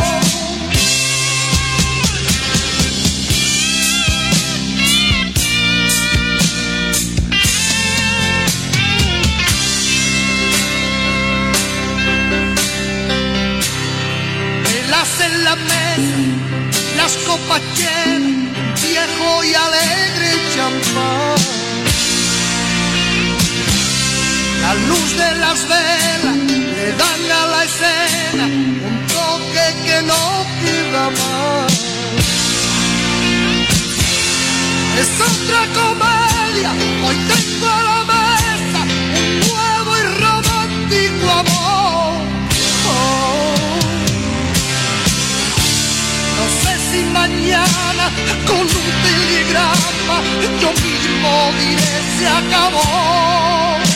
las 17.01 17.17
copas 17.25 17.61
viejo 18.83 19.43
y 19.43 19.53
alegre 19.65 20.31
champán. 20.53 21.41
La 24.61 24.73
luz 24.89 25.09
de 25.21 25.31
las 25.43 25.59
velas 25.71 26.37
le 26.77 26.87
dan 27.01 27.23
a 27.39 27.43
la 27.53 27.61
escena 27.69 28.45
un 28.89 28.97
toque 29.15 29.65
que 29.85 29.97
no 30.11 30.23
queda 30.61 31.03
más. 31.19 31.73
Es 35.01 35.11
otra 35.31 35.61
comedia, 35.79 36.71
hoy 37.05 37.17
tengo 37.33 37.67
a 37.79 37.81
la 37.89 37.99
mesa 38.13 38.81
un 39.19 39.29
nuevo 39.47 39.91
y 39.97 40.03
romántico 40.23 41.29
amor. 41.41 41.80
Si 46.91 47.03
mañana 47.05 48.09
con 48.45 48.59
un 48.59 48.89
telegrama 49.03 50.17
yo 50.61 50.69
mismo 50.83 51.51
diré 51.59 51.93
se 52.17 52.27
acabó. 52.27 53.90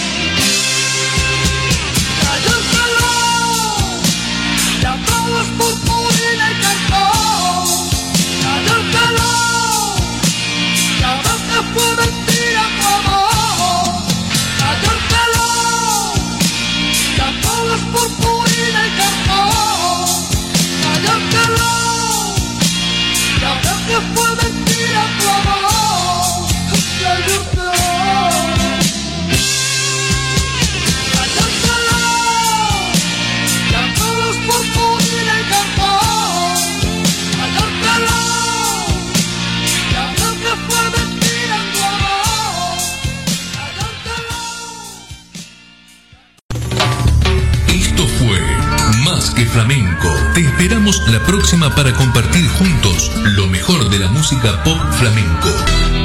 La 51.19 51.25
próxima 51.25 51.73
para 51.73 51.93
compartir 51.93 52.45
juntos 52.49 53.09
lo 53.37 53.47
mejor 53.47 53.89
de 53.89 53.99
la 53.99 54.09
música 54.09 54.61
pop 54.65 54.77
flamenco. 54.97 56.04